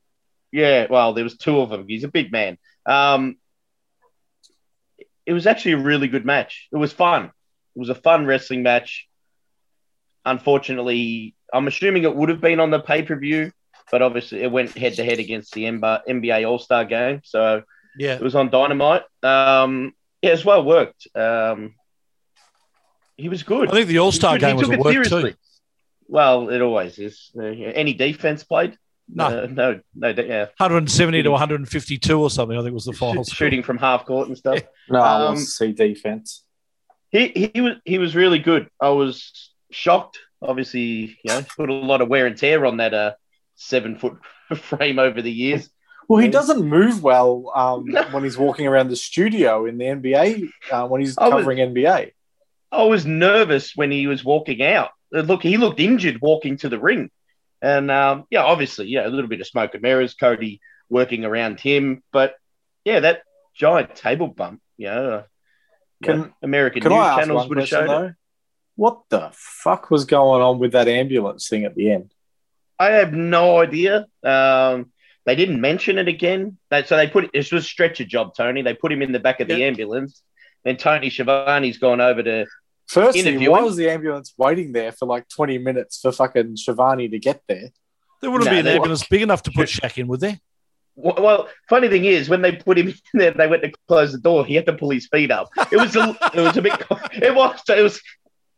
[0.52, 1.86] Yeah, well, there was two of them.
[1.88, 2.58] He's a big man.
[2.86, 3.36] Um,
[5.26, 6.68] it was actually a really good match.
[6.72, 7.24] It was fun.
[7.24, 9.08] It was a fun wrestling match.
[10.24, 13.52] Unfortunately, I'm assuming it would have been on the pay per view,
[13.90, 17.62] but obviously it went head to head against the NBA All Star game, so
[17.98, 18.14] Yeah.
[18.14, 19.02] it was on Dynamite.
[19.22, 21.06] Um, yeah, it's well worked.
[21.14, 21.74] Um,
[23.16, 23.68] he was good.
[23.68, 25.32] I think the All Star He game was took a work seriously.
[25.32, 25.38] too.
[26.08, 27.30] Well, it always is.
[27.40, 28.76] Any defense played?
[29.08, 29.26] No.
[29.26, 30.46] Uh, no, no, yeah.
[30.58, 33.46] 170 to 152 or something, I think was the final Shoot- score.
[33.46, 34.60] shooting from half court and stuff.
[34.88, 36.44] No, I Um, want to see defense.
[37.10, 38.68] He he was he was really good.
[38.80, 39.32] I was
[39.72, 40.18] shocked.
[40.42, 43.12] Obviously, you know, put a lot of wear and tear on that uh
[43.56, 44.18] seven foot
[44.56, 45.68] frame over the years.
[46.08, 48.04] Well, he doesn't move well um, No.
[48.12, 51.58] when he's walking around the studio in the NBA uh, when he's I was- covering
[51.58, 52.12] NBA.
[52.70, 54.90] I was nervous when he was walking out.
[55.14, 57.10] Uh, Look, he looked injured walking to the ring,
[57.62, 60.14] and um, yeah, obviously, yeah, a little bit of smoke and mirrors.
[60.14, 62.34] Cody working around him, but
[62.84, 63.22] yeah, that
[63.54, 64.60] giant table bump.
[64.76, 65.22] You know, uh,
[66.02, 68.14] Can- know, American Can news channels would have question showed it.
[68.76, 72.12] What the fuck was going on with that ambulance thing at the end?
[72.78, 74.06] I have no idea.
[74.22, 74.92] Um,
[75.24, 76.58] they didn't mention it again.
[76.70, 78.62] They, so they put it was a stretcher job, Tony.
[78.62, 79.66] They put him in the back of the Yeah.
[79.66, 80.22] ambulance.
[80.62, 82.46] Then Tony Schiavone's gone over to.
[82.88, 83.50] Firstly, Interviewing?
[83.52, 87.42] why was the ambulance waiting there for like 20 minutes for fucking Schiavone to get
[87.48, 87.70] there?
[88.22, 90.38] There wouldn't No, be an they- ambulance big enough to put Shaq in, would there?
[90.94, 94.12] Well, well, funny thing is, when they put him in there, they went to close
[94.12, 94.46] the door.
[94.46, 95.50] He had to pull his feet up.
[95.70, 96.72] It was a, it was a bit.
[97.12, 98.00] It was it was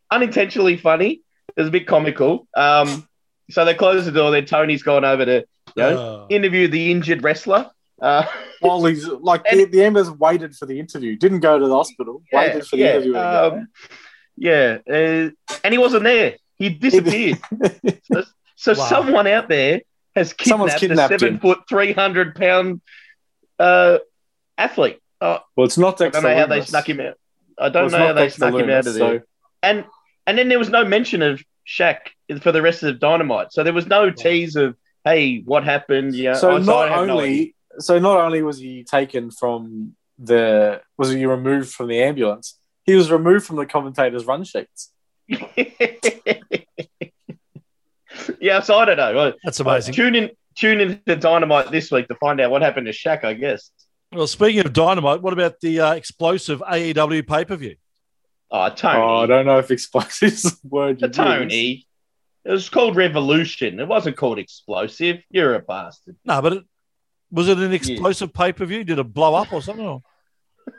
[0.09, 1.21] unintentionally funny.
[1.55, 2.47] It was a bit comical.
[2.55, 3.07] Um,
[3.49, 4.31] so they closed the door.
[4.31, 5.33] Then Tony's gone over to
[5.75, 7.69] you know, Uh, interview the injured wrestler.
[8.01, 8.23] Uh,
[8.61, 12.23] While he's like the, the ambulance waited for the interview, didn't go to the hospital,
[12.31, 13.17] waited for the yeah, interview.
[13.17, 13.67] um,
[14.39, 15.29] yeah, uh,
[15.63, 16.35] and he wasn't there.
[16.57, 17.39] He disappeared.
[18.11, 18.23] so
[18.55, 18.85] so Wow.
[18.87, 19.81] someone out there
[20.15, 21.39] has kidnapped, kidnapped a seven him.
[21.39, 22.81] foot, three hundred pound
[23.59, 23.99] uh,
[24.57, 24.99] athlete.
[25.21, 27.15] Uh, well, it's not I don't know how they snuck him out.
[27.57, 29.19] I don't it's know how they snuck him out of there.
[29.19, 29.25] so-
[29.63, 29.85] And
[30.25, 31.97] and then there was no mention of Shaq
[32.41, 33.51] for the rest of Dynamite.
[33.51, 34.75] So there was no tease of
[35.05, 36.15] hey, what happened?
[36.15, 36.33] Yeah.
[36.33, 40.81] So oh, not I have no only so not only was he taken from the
[40.97, 42.58] was he removed from the ambulance,
[42.89, 44.91] he was removed from the commentators' run sheets.
[48.39, 49.33] yeah, so I don't know.
[49.43, 49.93] that's amazing.
[49.93, 53.23] Tune in, tune in to Dynamite this week to find out what happened to Shaq.
[53.23, 53.69] I guess.
[54.11, 57.75] Well, speaking of dynamite, what about the uh, explosive AEW pay per view?
[58.49, 58.99] Oh, Tony.
[58.99, 61.15] Oh, I don't know if explosive is the word you use.
[61.15, 61.85] Tony.
[62.43, 63.79] It was called Revolution.
[63.79, 65.17] It wasn't called Explosive.
[65.29, 66.15] You're a bastard.
[66.25, 66.63] No, but it,
[67.29, 68.83] was it an explosive pay per view?
[68.83, 69.85] Did it blow up or something?
[69.85, 70.01] Or?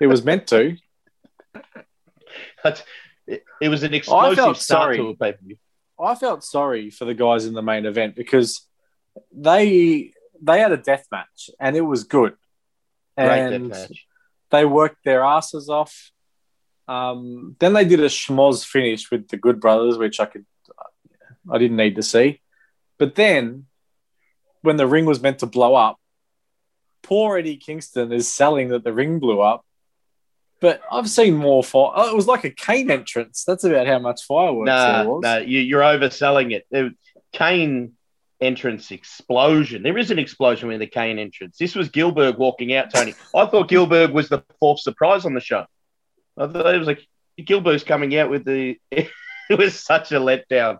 [0.00, 0.76] It was meant to.
[3.26, 4.96] It, it was an explosive start sorry.
[4.96, 5.56] to a pay per view.
[6.00, 8.66] I felt sorry for the guys in the main event because
[9.32, 10.12] they
[10.42, 12.34] they had a death match and it was good.
[13.16, 14.06] Great And death match.
[14.50, 16.10] they worked their asses off.
[16.88, 20.44] Um, then they did a schmoz finish with the Good Brothers, which I could,
[21.48, 22.40] I didn't need to see.
[22.98, 23.66] But then,
[24.62, 25.98] when the ring was meant to blow up,
[27.02, 29.64] poor Eddie Kingston is selling that the ring blew up.
[30.60, 31.92] But I've seen more fire.
[31.94, 33.44] Oh, it was like a Kane entrance.
[33.44, 35.22] That's about how much fireworks there was.
[35.22, 36.66] no, you, you're overselling it.
[36.70, 36.92] it.
[37.32, 37.92] Kane
[38.40, 39.82] entrance explosion.
[39.82, 41.56] There is an explosion with the Kane entrance.
[41.58, 43.14] This was Gilbert walking out, Tony.
[43.34, 45.64] I thought Gilbert was the fourth surprise on the show.
[46.36, 47.06] I thought it was like
[47.42, 48.78] Gilbert's coming out with the.
[48.90, 49.08] it
[49.58, 50.78] was such a letdown.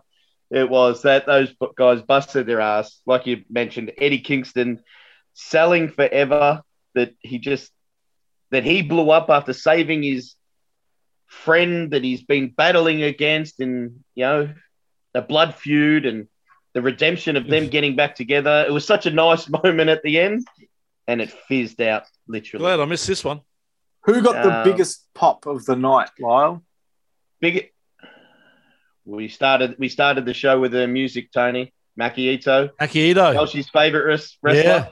[0.49, 3.93] It was that those guys busted their ass, like you mentioned.
[3.97, 4.81] Eddie Kingston
[5.33, 6.61] selling forever
[6.93, 7.71] that he just
[8.51, 10.35] that he blew up after saving his
[11.27, 14.53] friend that he's been battling against in you know
[15.13, 16.27] the blood feud and
[16.73, 18.65] the redemption of them getting back together.
[18.67, 20.47] It was such a nice moment at the end,
[21.07, 22.63] and it fizzed out literally.
[22.63, 23.41] Glad I missed this one.
[24.03, 26.63] Who got the Um, biggest pop of the night, Lyle?
[27.39, 27.71] Big.
[29.05, 29.75] We started.
[29.79, 31.31] We started the show with the music.
[31.31, 33.35] Tony Maki Itoh, Akihito.
[33.35, 34.05] Elsie's favorite
[34.41, 34.53] wrestler.
[34.53, 34.87] Yeah.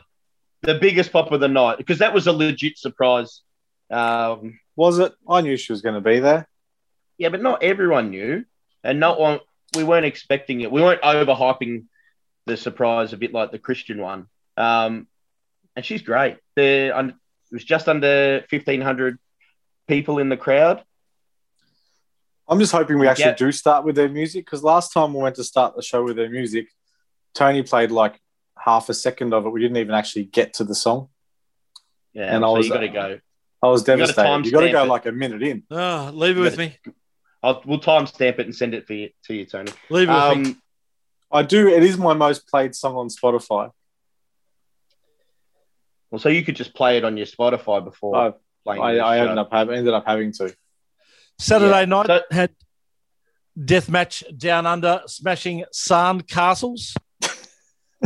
[0.64, 3.42] The biggest pop of the night because that was a legit surprise.
[3.90, 5.14] Um, Was it?
[5.28, 6.48] I knew she was going to be there.
[7.18, 8.46] Yeah, but not everyone knew,
[8.84, 9.40] and not one.
[9.76, 10.72] We weren't expecting it.
[10.72, 11.86] We weren't overhyping
[12.46, 14.28] the surprise a bit like the Christian one.
[14.58, 15.08] Um,
[15.76, 16.38] and she's great.
[16.56, 17.14] There, it
[17.52, 19.18] was just under fifteen hundred
[19.88, 20.84] people in the crowd.
[22.48, 23.36] I'm just hoping we actually Yeah.
[23.36, 26.16] do start with their music because last time we went to start the show with
[26.16, 26.68] their music,
[27.36, 28.20] Tony played like
[28.58, 29.50] half a second of it.
[29.50, 31.10] We didn't even actually get to the song.
[32.14, 33.20] Yeah, And I was- you got to go.
[33.62, 34.46] I was gotta devastated.
[34.46, 34.88] You got to go it.
[34.88, 35.64] like a minute in.
[35.70, 36.78] Oh, leave it with me.
[37.44, 39.72] I'll, we'll timestamp it and send it for you, to you, Tony.
[39.90, 40.52] Leave it with me.
[40.52, 40.62] Um,
[41.32, 41.68] I do.
[41.68, 43.72] It is my most played song on Spotify.
[46.10, 48.34] well, so you could just play it on your Spotify before I,
[48.64, 48.82] playing.
[48.82, 50.54] I, I ended up having ended up having to.
[51.38, 51.86] Saturday yeah.
[51.86, 52.52] night So- had
[53.58, 56.94] Deathmatch Down Under smashing Sand Castles.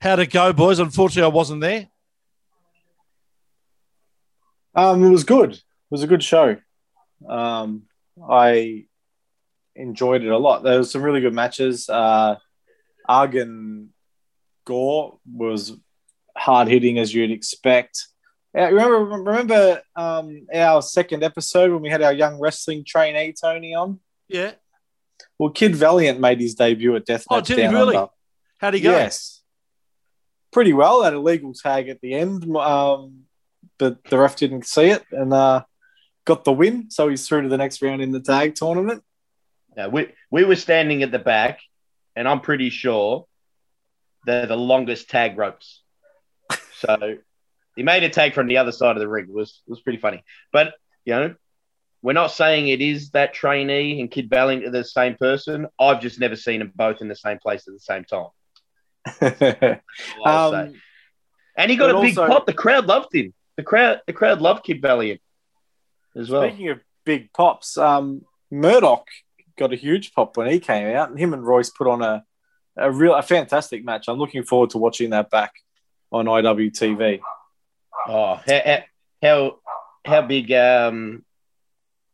[0.00, 0.78] How'd it go, boys?
[0.78, 1.88] Unfortunately, I wasn't there.
[4.74, 5.52] Um, it was good.
[5.52, 6.56] It was a good show.
[7.28, 7.82] Um,
[8.28, 8.84] I
[9.74, 10.62] enjoyed it a lot.
[10.62, 11.88] There was some really good matches.
[11.88, 12.36] Uh,
[13.08, 13.92] Argan
[14.64, 15.72] Gore was
[16.36, 18.06] hard hitting as you'd expect.
[18.54, 23.74] Yeah, remember, remember um, our second episode when we had our young wrestling trainee Tony
[23.74, 24.00] on?
[24.28, 24.52] Yeah.
[25.38, 27.96] Well, Kid Valiant made his debut at Deathmatch Oh, did he really?
[27.96, 28.10] Under.
[28.58, 28.90] How'd he go?
[28.90, 29.42] Yes.
[30.50, 31.02] Pretty well.
[31.02, 33.24] Had a legal tag at the end, um,
[33.78, 35.64] but the ref didn't see it and uh,
[36.24, 36.90] got the win.
[36.90, 39.02] So he's through to the next round in the tag tournament.
[39.76, 41.60] Yeah, we we were standing at the back,
[42.16, 43.26] and I'm pretty sure
[44.26, 45.82] they're the longest tag ropes.
[46.78, 47.16] So
[47.74, 49.26] he made a tag from the other side of the ring.
[49.28, 50.22] It was was pretty funny.
[50.52, 50.74] But
[51.04, 51.34] you know,
[52.02, 55.66] we're not saying it is that trainee and Kid are the same person.
[55.78, 59.80] I've just never seen them both in the same place at the same time.
[60.24, 60.74] Um,
[61.56, 62.46] And he got a big also- pop.
[62.46, 63.34] The crowd loved him.
[63.58, 65.20] The crowd the crowd loved Kid Valiant
[66.16, 66.48] as well.
[66.48, 69.08] speaking of big pops, um, Murdoch
[69.58, 72.24] got a huge pop when he came out, and him and Royce put on a,
[72.76, 74.06] a real a fantastic match.
[74.08, 75.54] I'm looking forward to watching that back
[76.12, 77.18] on IWTV.
[78.06, 78.78] Oh, how
[79.20, 79.58] how
[80.04, 81.24] how big um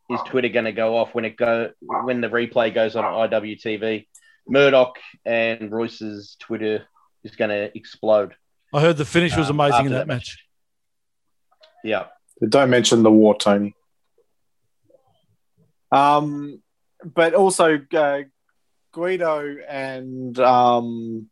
[0.08, 4.06] is Twitter going to go off when it go when the replay goes on IWTV?
[4.48, 6.86] Murdoch and Royce's Twitter
[7.22, 8.34] is going to explode.
[8.72, 10.43] I heard the finish was Um, amazing in after that that match.
[11.84, 12.06] Yeah,
[12.48, 13.74] Don't mention the war, Tony.
[15.92, 16.60] Um,
[17.04, 18.22] but also uh,
[18.92, 21.28] Gweedo and um,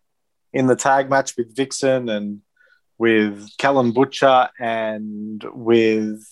[0.52, 2.42] in the tag match with Vixen and
[2.98, 6.22] with Callum Butcher and with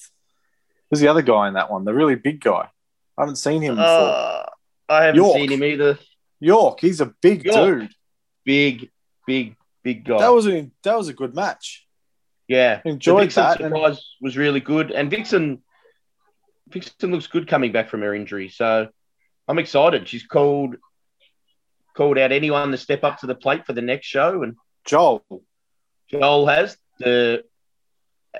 [0.90, 1.84] who's the other guy in that one?
[1.84, 2.68] The really big guy.
[3.16, 3.88] I haven't seen him before.
[3.88, 4.46] uh,
[4.88, 5.36] I haven't York.
[5.36, 5.98] seen him either.
[6.40, 7.80] York, he's a big York.
[7.80, 7.90] dude.
[8.44, 8.90] Big,
[9.26, 10.18] big, big guy.
[10.18, 11.86] That was a that was a good match.
[12.50, 12.80] Yeah.
[12.84, 13.60] Enjoyed the Vixen that.
[13.60, 15.62] and- surprise was really good, and Vixen
[16.68, 18.48] Vixen looks good coming back from her injury.
[18.48, 18.88] So
[19.46, 20.08] I'm excited.
[20.08, 20.76] She's called
[21.96, 25.24] called out anyone to step up to the plate for the next show, and Joel,
[26.08, 27.44] Joel has the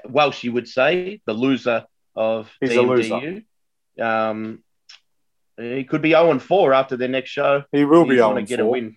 [0.09, 1.87] Welsh, you would say, the loser
[2.17, 3.45] of He's a DMDU.
[4.01, 4.65] Um,
[5.57, 7.65] he could be 0 4 after their next show.
[7.71, 8.97] he will be He's on gonna get a win.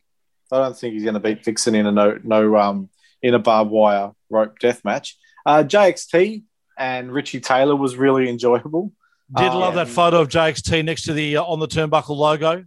[0.51, 2.89] I don't think he's going to beat Vixen in a no no um
[3.22, 5.17] in a barbed wire rope death match.
[5.45, 6.43] Uh, JXT
[6.77, 8.91] and Richie Taylor was really enjoyable.
[9.36, 12.65] Did Oh, love that photo of JXT next to the uh, on the turnbuckle logo.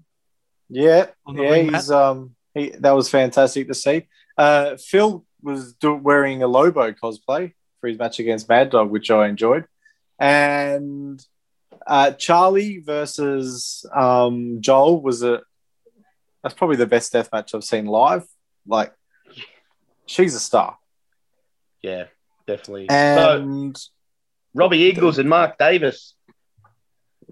[0.68, 4.06] Yeah, yeah, he's um he that was fantastic to see.
[4.36, 9.10] Uh, Phil was do, wearing a Lobo cosplay for his match against Mad Dog, which
[9.10, 9.64] I enjoyed,
[10.18, 11.24] and
[11.86, 15.42] uh, Charli versus um, Joel was a
[16.42, 18.24] that's probably the best death match I've seen live.
[18.66, 18.92] Like,
[20.06, 20.78] she's a star,
[21.86, 22.04] Yeah,
[22.46, 22.88] definitely.
[22.88, 23.72] so,
[24.54, 26.14] Robbie Eagles and Mark Davis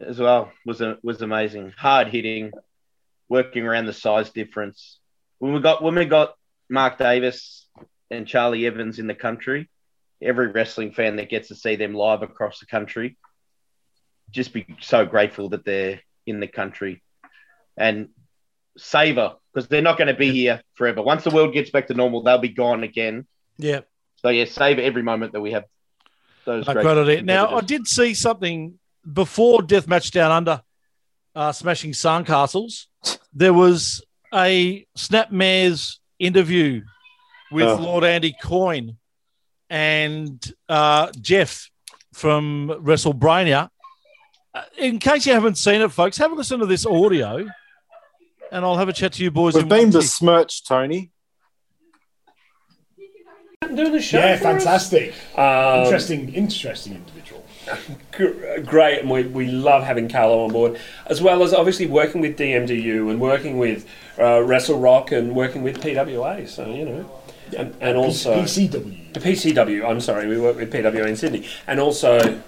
[0.00, 1.72] as well was a, was amazing.
[1.76, 2.52] Hard hitting,
[3.28, 4.98] working around the size difference.
[5.38, 6.34] When we got when we got
[6.68, 7.66] Mark Davis
[8.10, 9.68] and Charli Evans in the country,
[10.22, 13.16] every wrestling fan that gets to see them live across the country,
[14.30, 17.02] just be so grateful that they're in the country
[17.76, 18.08] and
[18.76, 21.02] savor because they're not going to be here forever.
[21.02, 23.26] Once the world gets back to normal, they'll be gone again.
[23.56, 23.80] Yeah,
[24.24, 25.64] So yeah, save every moment that we have.
[26.46, 27.24] Those I great quoted it.
[27.26, 28.78] Now I did see something
[29.12, 30.62] before Deathmatch Down Under,
[31.34, 32.86] uh, smashing Sandcastles.
[33.34, 34.02] There was
[34.32, 36.82] a Snapmares interview
[37.52, 37.76] with Oh.
[37.76, 38.96] Lord Andy Coyne
[39.68, 41.70] and uh, Jeff
[42.14, 43.68] from WrestleBrania.
[44.54, 47.46] Uh, in case you haven't seen it, folks, have a listen to this audio,
[48.50, 49.52] and I'll have a chat to you boys.
[49.52, 50.00] we've in been one tick.
[50.00, 51.10] besmirched, Tony.
[53.74, 54.18] Doing the show.
[54.18, 55.14] Yeah, fantastic.
[55.36, 57.44] Um, interesting, interesting individual.
[58.64, 62.36] great, and we, we love having Carlo on board, as well as obviously working with
[62.38, 63.88] DMDU and working with
[64.18, 66.46] uh, Wrestle Rock and working with PWA.
[66.48, 67.22] So you know,
[67.56, 69.12] and, and also PCW.
[69.12, 69.88] PCW.
[69.88, 72.40] I'm sorry, we work with PWA in Sydney, and also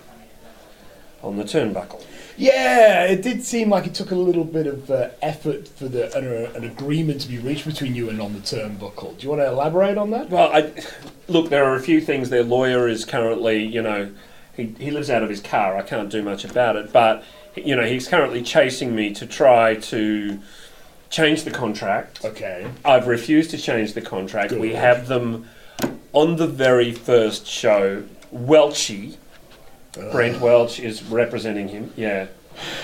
[1.23, 2.05] on the turnbuckle.
[2.37, 6.15] Yeah, it did seem like it took a little bit of uh, effort for the
[6.17, 9.19] an, uh, an agreement to be reached between you and on the turnbuckle.
[9.19, 10.29] Do you want to elaborate on that?
[10.31, 10.73] Well, I,
[11.29, 12.31] look, there are a few things.
[12.31, 14.13] Their lawyer is currently, you know,
[14.55, 15.77] he, he lives out of his car.
[15.77, 17.25] I can't do much about it, but
[17.55, 20.39] you know, he's currently chasing me to try to
[21.09, 22.25] change the contract.
[22.25, 22.67] Okay.
[22.85, 24.51] I've refused to change the contract.
[24.51, 24.61] Good.
[24.61, 25.49] We have them
[26.13, 28.05] on the very first show.
[28.35, 29.17] Welchie,
[29.97, 31.93] Uh, Brent Welch is representing him.
[31.97, 32.27] Yeah.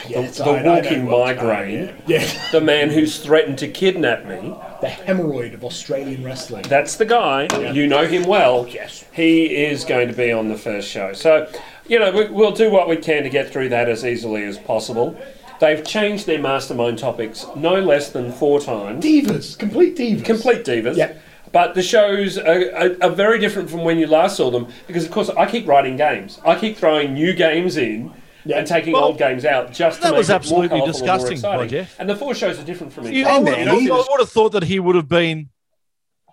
[0.08, 1.94] Yes, the I walking migraine.
[2.06, 2.26] Yeah.
[2.50, 4.54] The man who's threatened to kidnap me.
[4.80, 6.64] the hemorrhoid of Australian wrestling.
[6.68, 7.48] That's the guy.
[7.72, 8.66] You know him well.
[8.68, 9.04] Yes.
[9.12, 11.14] He is going to be on the first show.
[11.14, 11.50] So,
[11.86, 14.58] you know, we, we'll do what we can to get through that as easily as
[14.58, 15.18] possible.
[15.60, 19.04] They've changed their mastermind topics no less than four times.
[19.04, 20.24] divas, complete divas.
[20.24, 20.96] Complete divas.
[20.96, 21.14] Yeah.
[21.53, 25.05] But the shows are, are, are very different from when you last saw them because,
[25.05, 26.40] of course, I keep writing games.
[26.44, 28.12] I keep throwing new games in
[28.44, 28.59] Yeah.
[28.59, 31.00] and taking Well, old games out just to that make was it absolutely more colourful
[31.00, 31.68] and more disgusting, exciting.
[31.68, 32.00] Jeff.
[32.00, 33.34] And the four shows are different from each You, other.
[33.34, 35.50] I, would, man, I would have thought that he would have been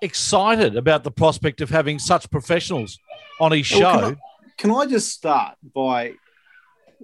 [0.02, 2.98] excited about the prospect of having such professionals
[3.42, 4.02] on his Well, show.
[4.08, 4.18] can
[4.58, 6.14] Can I just start by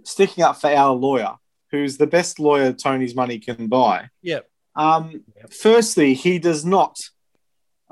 [0.03, 1.33] sticking up for our lawyer,
[1.71, 4.09] who's the best lawyer Tony's money can buy?
[4.21, 4.49] Yep.
[4.77, 6.97] Um, firstly, he does not,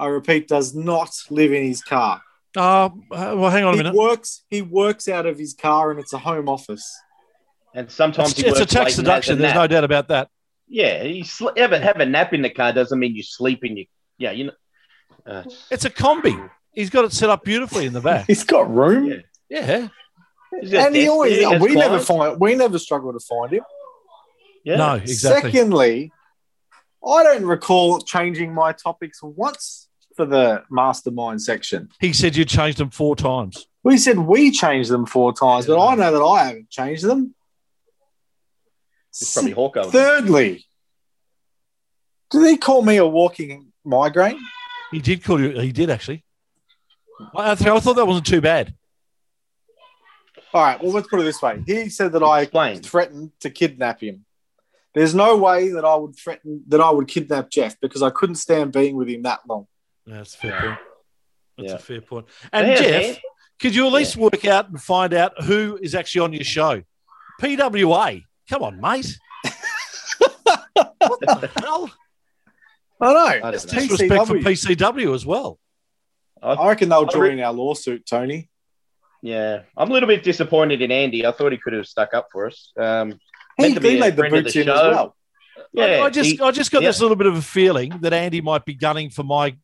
[0.04, 2.22] I repeat, does not live in his car.
[2.56, 3.96] Uh, well, hang on a He minute.
[3.96, 4.44] works.
[4.50, 6.86] He works out of his car, and it's a home office.
[7.74, 9.34] And sometimes It's, he it's a tax late and has deduction.
[9.34, 10.30] a There's no doubt about that.
[10.68, 13.64] Yeah, you sl- have, a, have a nap in the car doesn't mean you sleep
[13.64, 13.86] in your.
[14.18, 14.54] Yeah, you know.
[15.26, 16.50] Uh, it's- It's a combi.
[16.74, 18.26] He's got it set up beautifully in the back.
[18.28, 19.18] He's got room, Yeah.
[19.50, 19.88] Yeah.
[20.62, 21.38] he's and he always.
[21.38, 22.08] he we never clients.
[22.08, 22.40] find.
[22.40, 23.64] We never struggle to find him.
[24.64, 24.78] Yeah.
[24.78, 25.52] No, exactly.
[25.52, 26.12] Secondly,
[27.06, 29.83] I don't recall changing my topics once
[30.16, 31.90] for the mastermind section.
[32.00, 33.68] He said you changed them four times.
[33.84, 37.36] We said we changed them four times, but I know that I haven't changed them.
[39.10, 39.92] It's probably Hawko.
[39.92, 40.66] Thirdly,
[42.32, 44.40] do they call me a walking migraine?
[44.92, 45.60] He did call you.
[45.60, 46.24] He did actually.
[47.36, 48.74] I, I thought that wasn't too bad.
[50.54, 51.64] All right, well, let's put it this way.
[51.66, 54.26] He said that I threatened to kidnap him.
[54.94, 58.36] There's no way that I would threaten that I would kidnap Jeff because I couldn't
[58.36, 59.68] stand being with him that long.
[60.06, 60.80] That's a fair point.
[61.58, 61.76] That's Yeah.
[61.76, 62.26] a fair point.
[62.52, 63.16] And Yeah, Jeff, man.
[63.60, 66.82] could you at least work out and find out who is actually on your show?
[67.42, 68.24] PWA.
[68.50, 69.18] Come on, mate.
[69.44, 71.92] what the hell?
[73.02, 73.18] I know.
[73.26, 73.66] I don't It's.
[73.66, 74.44] Disrespect for PCW.
[74.78, 75.60] PCW as well.
[76.42, 78.50] I reckon they'll I join our lawsuit, Tony.
[79.22, 81.26] Yeah, I'm a little bit disappointed in Andy.
[81.26, 82.74] I thought he could have stuck up for us.
[82.78, 83.20] Um,
[83.58, 85.16] He, Meant to be he a made the friend boots the in as well.
[85.72, 86.90] yeah, I, I just, he, I just got yeah.
[86.90, 89.56] this little bit of a feeling that Andy might be gunning for my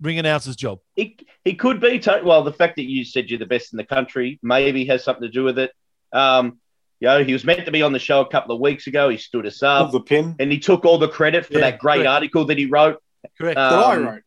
[0.00, 0.78] ring announcer's job.
[0.96, 1.98] he, he could be.
[2.00, 5.04] To- well, the fact that you said you're the best in the country maybe has
[5.04, 5.72] something to do with it.
[6.12, 6.58] Um,
[7.00, 9.08] you know, he was meant to be on the show a couple of weeks ago.
[9.08, 11.60] He stood us Of up, the pin and he took all the credit for Yeah,
[11.70, 12.08] that great correct.
[12.08, 13.00] article that he wrote.
[13.38, 13.56] Correct.
[13.56, 14.22] that I Um, wrote.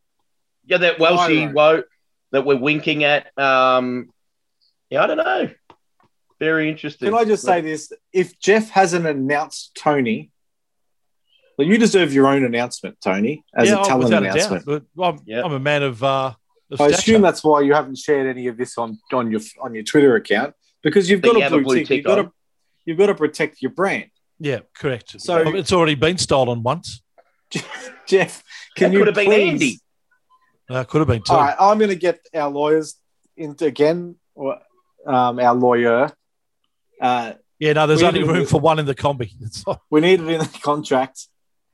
[0.66, 1.56] Yeah, that I Welshie wrote.
[1.56, 1.86] wrote
[2.32, 3.38] that we're winking at.
[3.38, 4.10] Um,
[4.90, 5.50] yeah, I don't know.
[6.40, 7.10] Very interesting.
[7.10, 7.92] Can I just say this?
[8.14, 10.31] If Jeff hasn't announced Tony,
[11.62, 14.66] well, you deserve your own announcement, Tony, as yeah, a oh, talent without a announcement.
[14.66, 14.84] doubt.
[14.96, 15.44] But I'm, Yeah.
[15.44, 16.34] I'm a man of, uh,
[16.72, 17.00] of I stature.
[17.00, 20.16] assume that's why you haven't shared any of this on, on your on your Twitter
[20.16, 21.88] account because you've That got you a a blue, blue tick.
[21.88, 22.32] tick You've got to
[22.86, 24.10] you've got to protect your brand.
[24.40, 25.12] Yeah, correct.
[25.22, 27.02] So- So it's already been stolen once.
[28.08, 28.44] Jeff,
[28.76, 29.80] can That you could have been Andy.
[30.70, 31.34] Uh, could have been two.
[31.34, 32.96] All right, I'm going to get our lawyers
[33.36, 34.58] into again, or,
[35.06, 36.12] um, our lawyer.
[37.02, 39.32] Uh, Yeah, no, there's only room for one in the combi.
[39.92, 41.28] We need it in the contract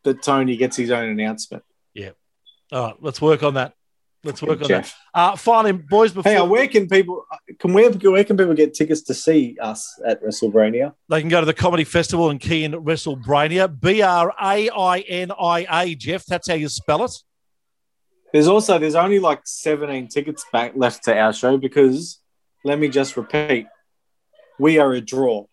[0.08, 1.64] that Tony gets his own announcement.
[1.93, 2.12] Yeah.
[2.72, 3.74] All right, let's work on that.
[4.24, 4.93] Let's work on that.
[5.14, 7.26] Uh, finally, boys, before on, where can people
[7.60, 10.93] can where, where can people get tickets to see us at WrestleBrania?
[11.10, 13.80] they can go to the Comedy Festival and key in WrestleBrania.
[13.80, 16.26] B R A I N I A, Jeff.
[16.26, 17.12] That's how you spell it.
[18.34, 22.20] There's also there's only like 17 tickets back left to our show because
[22.64, 23.68] let me just repeat,
[24.60, 25.45] we are a draw.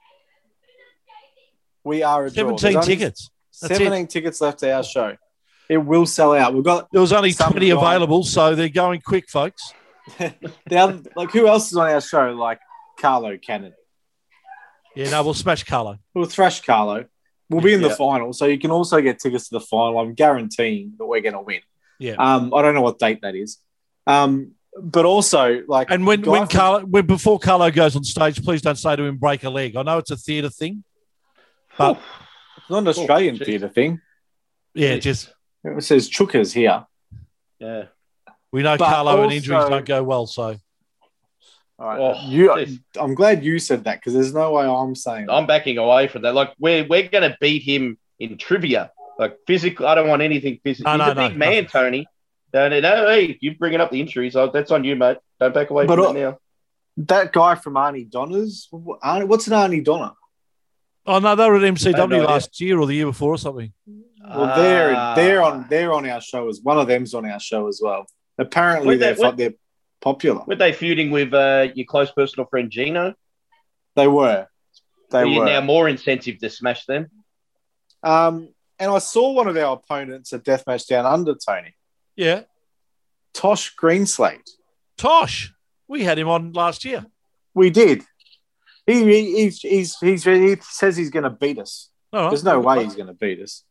[1.85, 2.49] We are a draw.
[2.49, 3.31] There's 17 only tickets.
[3.61, 5.17] That's 17 tickets left to our show.
[5.69, 6.55] It will sell out.
[6.55, 9.73] We've got There was only Some 20 guy- available, so they're going quick, folks.
[10.19, 12.33] the other, like who else is on our show?
[12.33, 12.61] Like
[13.01, 13.73] Carlo Cannon.
[14.95, 15.99] Yeah, no, we'll smash Carlo.
[16.15, 17.07] We'll thrash Carlo.
[17.51, 19.99] We'll be in the final, so you can also get tickets to the final.
[19.99, 21.61] I'm guaranteeing that we're going to win.
[21.99, 22.15] Yeah.
[22.19, 23.59] Um, I don't know what date that is.
[24.07, 28.43] Um, but also like And when, when from- Carlo, when, before Carlo goes on stage,
[28.43, 29.77] please don't say to him, break a leg.
[29.77, 30.85] I know it's a theatre thing,
[31.79, 32.01] but
[32.65, 33.47] it's not an Australian geez.
[33.47, 34.01] theatre thing.
[34.75, 35.33] yeah, just
[35.65, 36.85] It says Chookas here.
[37.59, 37.85] Yeah.
[38.53, 40.57] we know But Carlo and injuries don't go well, so
[41.79, 41.99] All right.
[42.01, 42.81] Oh, you, jeez.
[43.01, 45.27] I'm glad you said that because there's no way I'm saying.
[45.31, 46.35] I'm backing away from that.
[46.35, 48.91] Like we're we're gonna beat him in trivia.
[49.19, 50.97] Like physical, I don't want anything physical.
[50.97, 51.69] No, He's no, a big no, man, no.
[51.69, 52.07] Tony.
[52.53, 54.37] No, no, no, hey, you're bringing up the injuries.
[54.37, 55.19] Oh, that's on you, mate.
[55.41, 56.39] Don't back away But, from uh, that now.
[56.99, 58.69] that guy from Arnie Donna's.
[58.73, 60.15] wh- Arnie- What's an Arnie Donna?
[61.07, 62.23] Oh no, they were at MCW no idea.
[62.25, 63.73] last year or the year before or something.
[64.27, 65.15] Well, they're Ah.
[65.15, 68.07] they're on they're on our show as one of them's on our show as well.
[68.39, 69.55] Apparently, they're that- what- they're
[70.01, 70.43] popular.
[70.47, 73.15] Were they feuding with uh, your close personal friend Gino?
[73.97, 74.47] They were.
[75.11, 75.45] They Are you were.
[75.47, 77.11] now more incentive to smash them?
[78.03, 78.49] Um,
[78.79, 81.75] and I saw one of our opponents at Deathmatch Down Under, Tony.
[82.17, 82.43] Yeah,
[83.33, 84.49] Tosh Greenslade.
[84.97, 85.53] Tosh.
[85.87, 87.07] We had him on last year.
[87.55, 88.03] We did.
[88.87, 91.91] He, he he's, he's, he's, he says he's going to beat us.
[92.13, 92.31] All right.
[92.31, 93.65] There's no way he's going to beat us.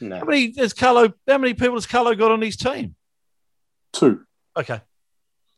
[0.00, 0.18] No.
[0.18, 1.12] How many has Carlo?
[1.26, 2.94] How many people has Carlo got on his team?
[3.92, 4.22] Two.
[4.56, 4.80] Okay,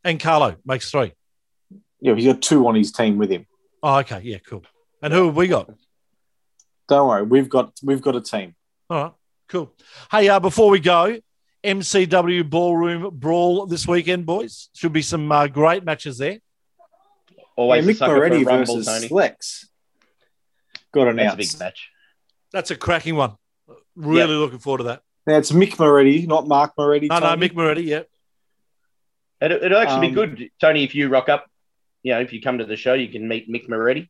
[0.04, 1.12] and Carlo makes three.
[2.00, 3.46] Yeah, he's got two on his team with him.
[3.82, 4.64] Oh, okay, yeah, cool.
[5.02, 5.70] And who have we got?
[6.88, 8.54] Don't worry, we've got we've got a team.
[8.88, 9.12] All right,
[9.48, 9.72] cool.
[10.10, 11.18] Hey, uh, before we go,
[11.64, 14.68] MCW Ballroom Brawl this weekend, boys.
[14.74, 16.38] Should be some uh, great matches there.
[17.58, 19.08] Always yeah, a Mick sucker Moretti for a rumble, versus Tony.
[19.08, 19.68] Flex.
[20.92, 21.88] Got That's a big match.
[22.52, 23.34] That's a cracking one.
[23.96, 25.02] Really looking forward to that.
[25.26, 27.08] Now it's Mick Moretti, not Mark Moretti.
[27.08, 28.02] No, no, Mick Moretti, yeah.
[29.40, 31.46] It, it'll actually Um, be good, Tony, if you rock up.
[32.04, 34.08] You know, if you come to the show, you can meet Mick Moretti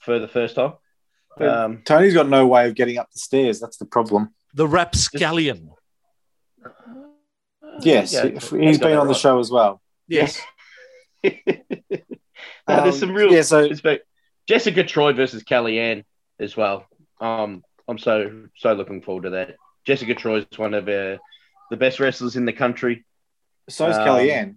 [0.00, 0.72] for the first time.
[1.38, 3.60] Um, Tony's got no way of getting up the stairs.
[3.60, 4.34] That's the problem.
[4.54, 5.70] The Rapscallion.
[7.80, 9.80] Yes, yeah, he- that's he's been that on the show as well.
[10.08, 10.40] Yes.
[12.66, 14.06] There's Um, some real yeah, so- respect.
[14.48, 16.04] Jessica Troy versus Kellyanne
[16.40, 16.86] as well.
[17.20, 19.56] Um, I'm so so looking forward to that.
[19.84, 21.18] Jessica Troy is one of uh,
[21.70, 23.04] the best wrestlers in the country.
[23.68, 24.54] So's Um, Kellyanne.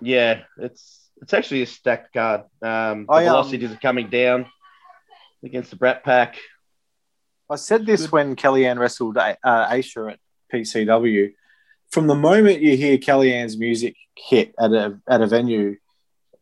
[0.00, 2.42] Yeah, it's it's actually a stacked card.
[2.62, 4.46] Um, the I, um, velocities are coming down
[5.42, 6.36] against the Brat Pack.
[7.50, 10.18] I said this when Kellyanne wrestled uh, Aisha at
[10.52, 11.32] PCW.
[11.90, 15.76] From the moment you hear Kellyanne's music hit at a at a venue,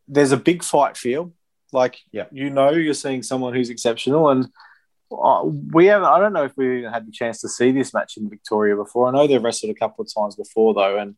[0.09, 1.33] there's a big fight feel.
[1.73, 2.27] Like Yeah.
[2.33, 4.49] you know, you're seeing someone who's exceptional, and
[5.11, 6.09] uh, we haven't.
[6.09, 8.77] I don't know if we even had the chance to see this match in Victoria
[8.77, 9.09] before.
[9.09, 11.17] I know they've wrestled a couple of times before though, and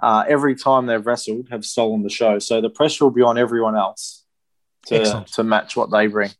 [0.00, 2.38] uh, every time they've wrestled, have stolen the show.
[2.38, 4.24] So the pressure will be on everyone else
[4.86, 5.26] to Excellent.
[5.34, 6.30] to match what they bring.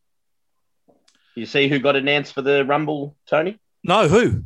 [1.34, 3.58] You see who got announced for the Rumble, Tony?
[3.84, 4.44] No, who?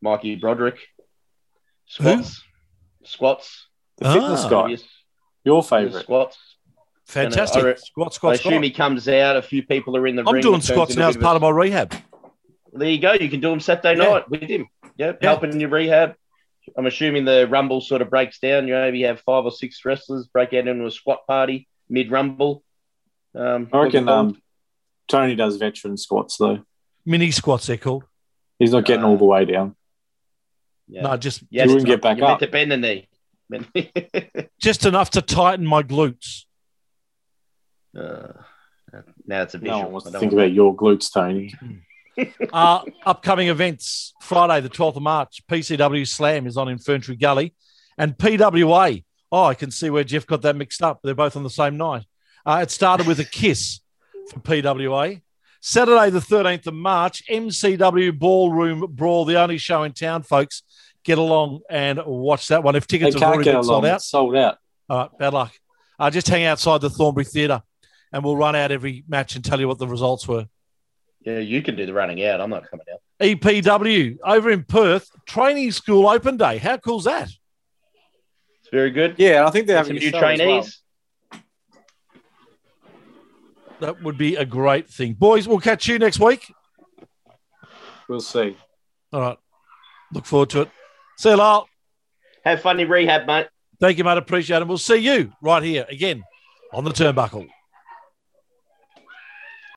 [0.00, 0.78] Mikey Broderick.
[1.86, 2.42] Squats.
[3.04, 3.66] Squats.
[3.98, 4.48] The fitness Ah.
[4.48, 4.84] guy, Yes,
[5.44, 6.02] your favorite.
[6.02, 6.38] Squats.
[7.06, 7.62] Fantastic.
[7.62, 8.64] And, uh, I- squat, I squat, assume squat.
[8.64, 9.36] he comes out.
[9.36, 10.42] A few people are in the I'm ring.
[10.42, 11.94] doing It turns squats now a as part of my rehab.
[12.72, 13.12] There you go.
[13.14, 14.08] You can do them Saturday Yeah.
[14.10, 14.68] night with him.
[14.96, 15.28] Yep, Yeah.
[15.28, 16.14] helping your rehab.
[16.76, 18.68] I'm assuming the rumble sort of breaks down.
[18.68, 22.62] You maybe have five or six wrestlers break out into a squat party mid rumble.
[23.34, 24.40] Um, I reckon um,
[25.08, 26.60] Tony does veteran squats though.
[27.04, 28.04] Mini squats, they're called.
[28.60, 29.74] He's not getting Uh, all the way down.
[30.86, 31.02] yeah.
[31.02, 32.40] No, just yeah, he it's wouldn't get back you're meant up.
[32.40, 33.08] to bend the knee.
[34.60, 36.44] just enough to tighten my glutes.
[37.96, 38.32] uh,
[39.26, 39.78] now it's a visual.
[39.78, 39.82] No visual.
[39.82, 41.54] one wants to think want about your glutes, Tony.
[42.52, 47.54] Uh, upcoming events Friday, the 12th of March, PCW Slam is on in Ferntree Gully
[47.96, 49.02] and PWA.
[49.32, 51.00] Oh, I can see where Jeff got that mixed up.
[51.02, 52.04] They're both on the same night.
[52.44, 53.80] Uh, it started with a kiss
[54.28, 55.22] for PWA.
[55.62, 60.62] Saturday, the 13th of March, MCW Ballroom Brawl, the only show in town, folks.
[61.04, 62.76] Get along and watch that one.
[62.76, 64.58] If They tickets have can't already get been sold out, sold out.
[64.88, 65.52] all right, bad luck.
[65.98, 67.62] Uh, just hang outside the Thornbury Theatre
[68.12, 70.46] and we'll run out every match and tell you what the results were.
[71.24, 72.40] Yeah, you can do the running out.
[72.40, 73.00] I'm not coming out.
[73.20, 76.56] EPW over in Perth, training school open day.
[76.58, 77.28] How cool's that?
[77.28, 79.14] It's very good.
[79.18, 80.36] Yeah, I think they're Get having some new show as well.
[80.36, 80.82] trainees.
[83.80, 85.14] That would be a great thing.
[85.14, 86.52] Boys, we'll catch you next week.
[88.08, 88.56] We'll see.
[89.12, 89.38] All right.
[90.12, 90.70] Look forward to it.
[91.20, 91.68] See you, Lyle.
[92.46, 93.48] Have fun in rehab, mate.
[93.78, 94.16] Thank you, mate.
[94.16, 94.66] Appreciate it.
[94.66, 96.22] We'll see you right here again
[96.72, 97.46] on the turnbuckle.